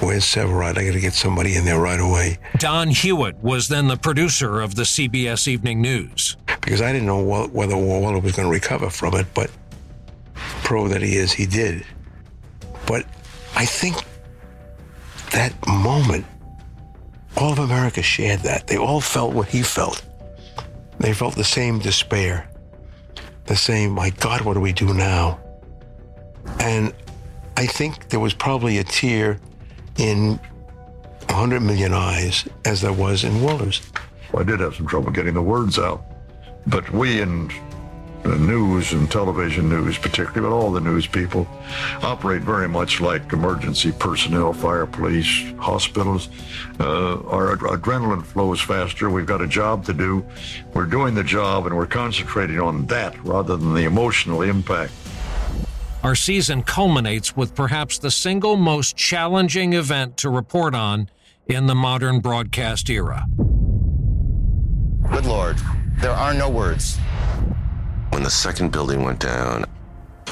where's 0.00 0.24
Sevareid? 0.24 0.78
I 0.78 0.84
got 0.84 0.92
to 0.92 1.00
get 1.00 1.14
somebody 1.14 1.56
in 1.56 1.64
there 1.64 1.78
right 1.78 2.00
away. 2.00 2.38
Don 2.58 2.88
Hewitt 2.88 3.36
was 3.42 3.68
then 3.68 3.88
the 3.88 3.96
producer 3.96 4.60
of 4.60 4.74
the 4.74 4.82
CBS 4.82 5.48
Evening 5.48 5.80
News. 5.80 6.36
Because 6.46 6.80
I 6.80 6.92
didn't 6.92 7.06
know 7.06 7.22
whether 7.22 7.76
Walter 7.76 8.18
was 8.18 8.32
going 8.32 8.48
to 8.48 8.52
recover 8.52 8.90
from 8.90 9.14
it, 9.14 9.26
but 9.34 9.50
pro 10.64 10.88
that 10.88 11.02
he 11.02 11.16
is, 11.16 11.32
he 11.32 11.46
did. 11.46 11.84
But 12.86 13.06
I 13.54 13.66
think 13.66 13.96
that 15.32 15.54
moment, 15.66 16.24
all 17.36 17.52
of 17.52 17.58
America 17.58 18.02
shared 18.02 18.40
that. 18.40 18.66
They 18.66 18.76
all 18.76 19.00
felt 19.00 19.34
what 19.34 19.48
he 19.48 19.62
felt. 19.62 20.04
They 20.98 21.12
felt 21.12 21.34
the 21.34 21.44
same 21.44 21.80
despair, 21.80 22.48
the 23.46 23.56
same, 23.56 23.90
my 23.90 24.10
God, 24.10 24.42
what 24.42 24.54
do 24.54 24.60
we 24.60 24.72
do 24.72 24.94
now? 24.94 25.40
And 26.60 26.94
I 27.56 27.66
think 27.66 28.08
there 28.08 28.20
was 28.20 28.32
probably 28.32 28.78
a 28.78 28.84
tear 28.84 29.40
in 29.98 30.38
100 31.28 31.60
million 31.60 31.92
eyes 31.92 32.46
as 32.64 32.80
there 32.80 32.92
was 32.92 33.24
in 33.24 33.42
Walter's. 33.42 33.80
Well, 34.32 34.42
I 34.42 34.46
did 34.46 34.60
have 34.60 34.74
some 34.74 34.86
trouble 34.86 35.10
getting 35.10 35.34
the 35.34 35.42
words 35.42 35.78
out. 35.78 36.04
But 36.66 36.90
we 36.92 37.20
in 37.20 37.50
the 38.24 38.36
news 38.38 38.92
and 38.94 39.10
television 39.10 39.68
news, 39.68 39.98
particularly, 39.98 40.40
but 40.40 40.54
all 40.54 40.72
the 40.72 40.80
news 40.80 41.06
people 41.06 41.46
operate 42.02 42.40
very 42.40 42.66
much 42.66 43.00
like 43.00 43.32
emergency 43.34 43.92
personnel, 43.92 44.54
fire, 44.54 44.86
police, 44.86 45.52
hospitals. 45.58 46.30
Uh, 46.80 47.20
our 47.24 47.52
ad- 47.52 47.58
adrenaline 47.58 48.24
flows 48.24 48.62
faster. 48.62 49.10
We've 49.10 49.26
got 49.26 49.42
a 49.42 49.46
job 49.46 49.84
to 49.84 49.92
do. 49.92 50.24
We're 50.72 50.86
doing 50.86 51.14
the 51.14 51.22
job 51.22 51.66
and 51.66 51.76
we're 51.76 51.86
concentrating 51.86 52.58
on 52.58 52.86
that 52.86 53.22
rather 53.24 53.56
than 53.58 53.74
the 53.74 53.84
emotional 53.84 54.40
impact. 54.40 54.92
Our 56.04 56.14
season 56.14 56.62
culminates 56.62 57.34
with 57.34 57.54
perhaps 57.54 57.98
the 57.98 58.10
single 58.10 58.56
most 58.56 58.94
challenging 58.94 59.72
event 59.72 60.18
to 60.18 60.28
report 60.28 60.74
on 60.74 61.08
in 61.46 61.66
the 61.66 61.74
modern 61.74 62.20
broadcast 62.20 62.90
era. 62.90 63.26
Good 65.10 65.24
Lord, 65.24 65.56
there 65.96 66.12
are 66.12 66.34
no 66.34 66.50
words. 66.50 66.98
When 68.10 68.22
the 68.22 68.30
second 68.30 68.70
building 68.70 69.02
went 69.02 69.18
down, 69.18 69.64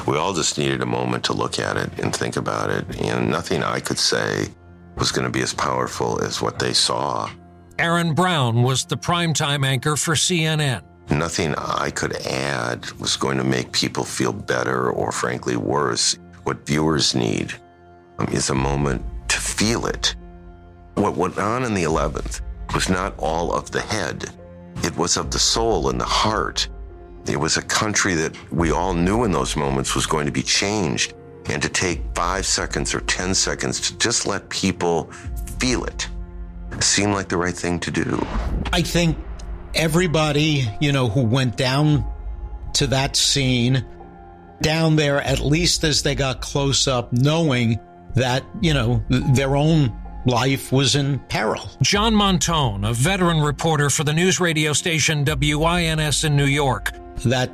we 0.06 0.18
all 0.18 0.34
just 0.34 0.58
needed 0.58 0.82
a 0.82 0.86
moment 0.86 1.24
to 1.24 1.32
look 1.32 1.58
at 1.58 1.78
it 1.78 1.90
and 2.00 2.14
think 2.14 2.36
about 2.36 2.68
it, 2.68 3.00
and 3.00 3.30
nothing 3.30 3.62
I 3.62 3.80
could 3.80 3.98
say 3.98 4.48
was 4.98 5.10
going 5.10 5.24
to 5.24 5.32
be 5.32 5.40
as 5.40 5.54
powerful 5.54 6.22
as 6.22 6.42
what 6.42 6.58
they 6.58 6.74
saw. 6.74 7.30
Aaron 7.78 8.12
Brown 8.12 8.62
was 8.62 8.84
the 8.84 8.96
primetime 8.96 9.64
anchor 9.64 9.96
for 9.96 10.14
CNN. 10.14 10.82
Nothing 11.10 11.54
I 11.56 11.90
could 11.90 12.16
add 12.26 12.90
was 12.92 13.16
going 13.16 13.36
to 13.38 13.44
make 13.44 13.72
people 13.72 14.04
feel 14.04 14.32
better 14.32 14.90
or, 14.90 15.12
frankly, 15.12 15.56
worse. 15.56 16.18
What 16.44 16.66
viewers 16.66 17.14
need 17.14 17.52
um, 18.18 18.28
is 18.32 18.50
a 18.50 18.54
moment 18.54 19.04
to 19.28 19.38
feel 19.38 19.86
it. 19.86 20.14
What 20.94 21.16
went 21.16 21.38
on 21.38 21.64
in 21.64 21.74
the 21.74 21.84
11th 21.84 22.40
was 22.74 22.88
not 22.88 23.14
all 23.18 23.52
of 23.52 23.70
the 23.70 23.80
head, 23.80 24.30
it 24.82 24.96
was 24.96 25.16
of 25.16 25.30
the 25.30 25.38
soul 25.38 25.90
and 25.90 26.00
the 26.00 26.04
heart. 26.04 26.68
It 27.26 27.38
was 27.38 27.56
a 27.56 27.62
country 27.62 28.14
that 28.14 28.36
we 28.52 28.72
all 28.72 28.94
knew 28.94 29.24
in 29.24 29.30
those 29.30 29.54
moments 29.54 29.94
was 29.94 30.06
going 30.06 30.26
to 30.26 30.32
be 30.32 30.42
changed. 30.42 31.14
And 31.46 31.62
to 31.62 31.68
take 31.68 32.02
five 32.14 32.46
seconds 32.46 32.94
or 32.94 33.00
10 33.00 33.34
seconds 33.34 33.80
to 33.80 33.98
just 33.98 34.26
let 34.26 34.48
people 34.48 35.10
feel 35.58 35.84
it 35.84 36.08
seemed 36.80 37.12
like 37.12 37.28
the 37.28 37.36
right 37.36 37.54
thing 37.54 37.78
to 37.80 37.90
do. 37.90 38.24
I 38.72 38.82
think 38.82 39.16
everybody, 39.74 40.68
you 40.80 40.92
know, 40.92 41.08
who 41.08 41.22
went 41.22 41.56
down 41.56 42.04
to 42.74 42.86
that 42.88 43.16
scene, 43.16 43.84
down 44.60 44.96
there, 44.96 45.20
at 45.20 45.40
least 45.40 45.84
as 45.84 46.02
they 46.02 46.14
got 46.14 46.40
close 46.40 46.86
up, 46.88 47.12
knowing 47.12 47.80
that, 48.14 48.44
you 48.60 48.74
know, 48.74 49.02
their 49.08 49.56
own 49.56 49.96
life 50.26 50.70
was 50.70 50.94
in 50.94 51.18
peril. 51.28 51.68
John 51.82 52.14
Montone, 52.14 52.88
a 52.88 52.92
veteran 52.92 53.40
reporter 53.40 53.90
for 53.90 54.04
the 54.04 54.12
news 54.12 54.38
radio 54.40 54.72
station 54.72 55.24
WINS 55.24 56.24
in 56.24 56.36
New 56.36 56.46
York, 56.46 56.92
that 57.24 57.50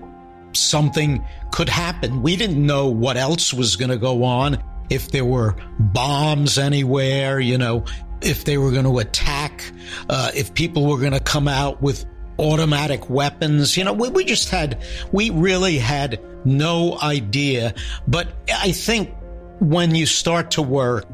something 0.52 1.24
could 1.50 1.68
happen. 1.68 2.22
We 2.22 2.36
didn't 2.36 2.64
know 2.64 2.88
what 2.88 3.16
else 3.16 3.54
was 3.54 3.76
going 3.76 3.90
to 3.90 3.96
go 3.96 4.24
on, 4.24 4.62
if 4.90 5.10
there 5.10 5.24
were 5.24 5.56
bombs 5.78 6.58
anywhere, 6.58 7.40
you 7.40 7.58
know, 7.58 7.84
if 8.20 8.44
they 8.44 8.58
were 8.58 8.70
going 8.70 8.84
to 8.84 8.98
attack, 8.98 9.62
uh, 10.08 10.30
if 10.34 10.54
people 10.54 10.86
were 10.86 10.98
going 10.98 11.12
to 11.12 11.20
come 11.20 11.48
out 11.48 11.80
with 11.82 12.04
automatic 12.38 13.10
weapons. 13.10 13.76
You 13.76 13.84
know, 13.84 13.92
we, 13.92 14.08
we 14.08 14.24
just 14.24 14.48
had, 14.48 14.82
we 15.12 15.30
really 15.30 15.78
had 15.78 16.20
no 16.44 16.98
idea. 17.00 17.74
But 18.06 18.28
I 18.52 18.72
think 18.72 19.14
when 19.60 19.94
you 19.94 20.06
start 20.06 20.52
to 20.52 20.62
work, 20.62 21.06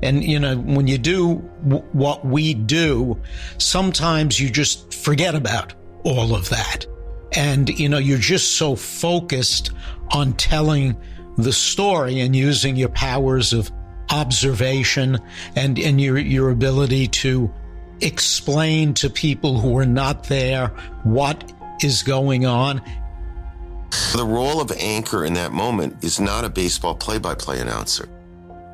and, 0.00 0.22
you 0.22 0.38
know, 0.38 0.56
when 0.56 0.86
you 0.86 0.96
do 0.96 1.42
w- 1.66 1.84
what 1.92 2.24
we 2.24 2.54
do, 2.54 3.20
sometimes 3.58 4.38
you 4.38 4.48
just 4.48 4.94
forget 4.94 5.34
about 5.34 5.74
all 6.04 6.36
of 6.36 6.48
that. 6.50 6.86
And, 7.32 7.68
you 7.68 7.88
know, 7.88 7.98
you're 7.98 8.18
just 8.18 8.54
so 8.54 8.76
focused 8.76 9.72
on 10.12 10.34
telling 10.34 10.96
the 11.36 11.52
story 11.52 12.20
and 12.20 12.34
using 12.34 12.76
your 12.76 12.88
powers 12.90 13.52
of 13.52 13.72
observation 14.10 15.18
and, 15.56 15.78
in 15.78 15.98
your, 15.98 16.18
your 16.18 16.50
ability 16.50 17.08
to 17.08 17.52
explain 18.00 18.94
to 18.94 19.10
people 19.10 19.58
who 19.60 19.76
are 19.76 19.86
not 19.86 20.24
there 20.24 20.68
what 21.02 21.52
is 21.82 22.02
going 22.02 22.46
on. 22.46 22.80
The 24.14 24.24
role 24.24 24.60
of 24.60 24.70
anchor 24.72 25.24
in 25.24 25.34
that 25.34 25.52
moment 25.52 26.04
is 26.04 26.20
not 26.20 26.44
a 26.44 26.48
baseball 26.48 26.94
play 26.94 27.18
by 27.18 27.34
play 27.34 27.60
announcer. 27.60 28.08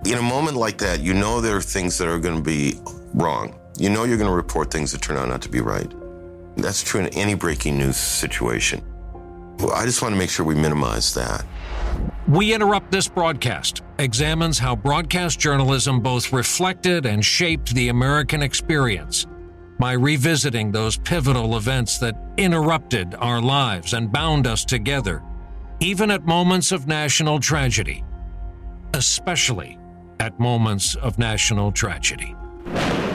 In 0.04 0.18
a 0.18 0.22
moment 0.22 0.56
like 0.56 0.78
that, 0.78 1.00
you 1.00 1.14
know 1.14 1.40
there 1.40 1.56
are 1.56 1.62
things 1.62 1.96
that 1.98 2.08
are 2.08 2.18
going 2.18 2.36
to 2.36 2.42
be 2.42 2.74
wrong. 3.14 3.58
You 3.78 3.90
know 3.90 4.04
you're 4.04 4.18
going 4.18 4.28
to 4.28 4.36
report 4.36 4.70
things 4.70 4.92
that 4.92 5.00
turn 5.00 5.16
out 5.16 5.28
not 5.28 5.42
to 5.42 5.48
be 5.48 5.60
right. 5.60 5.90
That's 6.56 6.82
true 6.82 7.00
in 7.00 7.08
any 7.08 7.34
breaking 7.34 7.78
news 7.78 7.96
situation. 7.96 8.82
I 9.72 9.84
just 9.84 10.02
want 10.02 10.12
to 10.12 10.18
make 10.18 10.30
sure 10.30 10.44
we 10.44 10.54
minimize 10.54 11.14
that. 11.14 11.44
We 12.28 12.54
Interrupt 12.54 12.90
This 12.90 13.06
Broadcast 13.06 13.82
examines 13.98 14.58
how 14.58 14.74
broadcast 14.74 15.38
journalism 15.38 16.00
both 16.00 16.32
reflected 16.32 17.06
and 17.06 17.24
shaped 17.24 17.74
the 17.74 17.88
American 17.88 18.42
experience 18.42 19.26
by 19.78 19.92
revisiting 19.92 20.72
those 20.72 20.96
pivotal 20.96 21.56
events 21.56 21.98
that 21.98 22.16
interrupted 22.36 23.14
our 23.18 23.40
lives 23.40 23.92
and 23.92 24.10
bound 24.10 24.46
us 24.46 24.64
together, 24.64 25.22
even 25.80 26.10
at 26.10 26.24
moments 26.24 26.72
of 26.72 26.86
national 26.86 27.40
tragedy, 27.40 28.02
especially 28.94 29.78
at 30.20 30.38
moments 30.40 30.94
of 30.96 31.18
national 31.18 31.72
tragedy. 31.72 32.34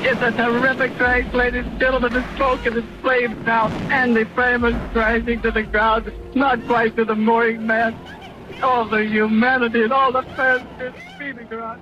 It's 0.02 0.22
a 0.22 0.32
terrific 0.32 0.96
crash, 0.98 1.34
ladies 1.34 1.66
and 1.66 1.80
gentlemen. 1.80 2.14
The 2.14 2.36
smoke 2.36 2.66
and 2.66 2.76
the 2.76 2.84
flames 3.02 3.46
now, 3.46 3.68
and 3.90 4.16
the 4.16 4.26
flames 4.26 4.76
rising 4.96 5.42
to 5.42 5.52
the 5.52 5.64
ground, 5.64 6.12
not 6.36 6.66
quite 6.68 6.96
to 6.96 7.06
the 7.06 7.16
mooring 7.16 7.66
mast. 7.66 7.98
All 8.62 8.84
the 8.86 9.06
humanity 9.06 9.84
and 9.84 9.94
all 9.94 10.12
the 10.12 10.24
fans 10.36 10.68
just 10.78 10.98
feeding 11.18 11.48
around. 11.54 11.82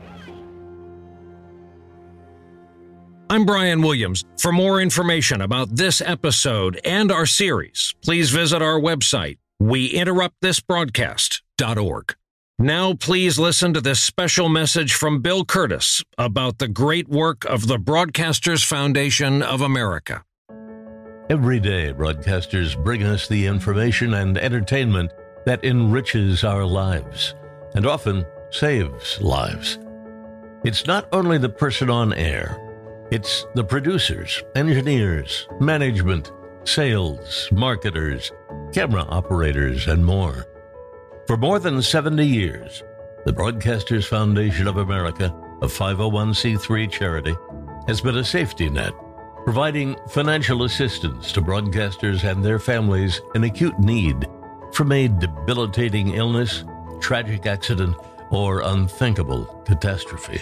I'm 3.29 3.45
Brian 3.45 3.81
Williams. 3.81 4.23
For 4.37 4.53
more 4.53 4.79
information 4.79 5.41
about 5.41 5.75
this 5.75 5.99
episode 6.01 6.79
and 6.85 7.11
our 7.11 7.25
series, 7.25 7.93
please 8.01 8.29
visit 8.29 8.61
our 8.61 8.79
website, 8.79 9.37
weinterruptthisbroadcast.org. 9.61 12.15
Now, 12.59 12.93
please 12.93 13.37
listen 13.37 13.73
to 13.73 13.81
this 13.81 14.01
special 14.01 14.47
message 14.49 14.93
from 14.93 15.21
Bill 15.21 15.45
Kurtis 15.45 16.03
about 16.17 16.59
the 16.59 16.67
great 16.67 17.07
work 17.09 17.45
of 17.45 17.67
the 17.67 17.77
Broadcasters 17.77 18.65
Foundation 18.65 19.43
of 19.43 19.61
America. 19.61 20.23
Every 21.29 21.59
day, 21.59 21.93
broadcasters 21.93 22.81
bring 22.81 23.03
us 23.03 23.27
the 23.27 23.45
information 23.45 24.13
and 24.13 24.37
entertainment 24.37 25.11
that 25.47 25.63
enriches 25.63 26.43
our 26.43 26.65
lives 26.65 27.33
and 27.73 27.85
often 27.85 28.25
saves 28.49 29.21
lives. 29.21 29.79
It's 30.65 30.85
not 30.85 31.07
only 31.13 31.37
the 31.37 31.47
person 31.47 31.89
on 31.89 32.11
air, 32.11 32.57
it's 33.11 33.47
the 33.55 33.63
producers, 33.63 34.43
engineers, 34.57 35.47
management, 35.61 36.33
sales, 36.65 37.47
marketers, 37.53 38.29
camera 38.73 39.03
operators, 39.03 39.87
and 39.87 40.05
more. 40.05 40.45
For 41.27 41.37
more 41.37 41.59
than 41.59 41.81
70 41.81 42.25
years, 42.25 42.83
the 43.23 43.31
Broadcasters 43.31 44.05
Foundation 44.05 44.67
of 44.67 44.75
America, 44.75 45.33
a 45.61 45.67
501c3 45.67 46.91
charity, 46.91 47.37
has 47.87 48.01
been 48.01 48.17
a 48.17 48.23
safety 48.25 48.69
net, 48.69 48.91
providing 49.45 49.95
financial 50.09 50.63
assistance 50.63 51.31
to 51.31 51.41
broadcasters 51.41 52.29
and 52.29 52.43
their 52.43 52.59
families 52.59 53.21
in 53.33 53.45
acute 53.45 53.79
need 53.79 54.27
from 54.77 54.91
a 54.91 55.07
debilitating 55.07 56.09
illness, 56.09 56.63
tragic 56.99 57.47
accident, 57.47 57.97
or 58.29 58.61
unthinkable 58.61 59.45
catastrophe. 59.65 60.39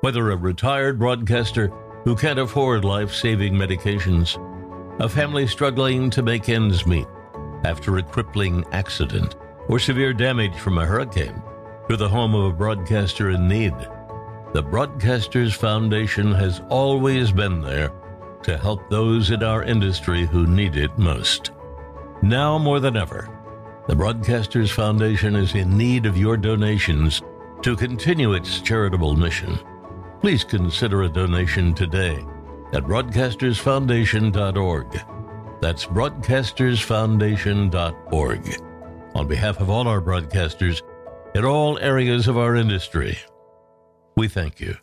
Whether 0.00 0.32
a 0.32 0.36
retired 0.36 0.98
broadcaster 0.98 1.68
who 2.02 2.16
can't 2.16 2.40
afford 2.40 2.84
life 2.84 3.14
saving 3.14 3.54
medications, 3.54 4.36
a 4.98 5.08
family 5.08 5.46
struggling 5.46 6.10
to 6.10 6.24
make 6.24 6.48
ends 6.48 6.88
meet 6.88 7.06
after 7.62 7.98
a 7.98 8.02
crippling 8.02 8.64
accident, 8.72 9.36
or 9.68 9.78
severe 9.78 10.12
damage 10.12 10.56
from 10.56 10.78
a 10.78 10.84
hurricane, 10.84 11.40
to 11.88 11.96
the 11.96 12.08
home 12.08 12.34
of 12.34 12.46
a 12.46 12.52
broadcaster 12.52 13.30
in 13.30 13.46
need, 13.46 13.74
the 14.54 14.64
Broadcasters 14.64 15.54
Foundation 15.54 16.32
has 16.32 16.60
always 16.68 17.30
been 17.30 17.60
there 17.60 17.92
to 18.42 18.58
help 18.58 18.90
those 18.90 19.30
in 19.30 19.44
our 19.44 19.62
industry 19.62 20.26
who 20.26 20.48
need 20.48 20.74
it 20.74 20.98
most. 20.98 21.52
Now 22.22 22.58
more 22.58 22.80
than 22.80 22.96
ever, 22.96 23.31
the 23.88 23.94
Broadcasters 23.94 24.70
Foundation 24.70 25.34
is 25.34 25.54
in 25.54 25.76
need 25.76 26.06
of 26.06 26.16
your 26.16 26.36
donations 26.36 27.20
to 27.62 27.74
continue 27.76 28.34
its 28.34 28.60
charitable 28.60 29.16
mission. 29.16 29.58
Please 30.20 30.44
consider 30.44 31.02
a 31.02 31.08
donation 31.08 31.74
today 31.74 32.24
at 32.72 32.84
broadcastersfoundation.org. 32.84 35.00
That's 35.60 35.84
broadcastersfoundation.org. 35.86 38.62
On 39.14 39.28
behalf 39.28 39.60
of 39.60 39.68
all 39.68 39.86
our 39.88 40.00
broadcasters 40.00 40.80
in 41.34 41.44
all 41.44 41.78
areas 41.78 42.28
of 42.28 42.38
our 42.38 42.56
industry, 42.56 43.18
we 44.16 44.28
thank 44.28 44.58
you. 44.60 44.76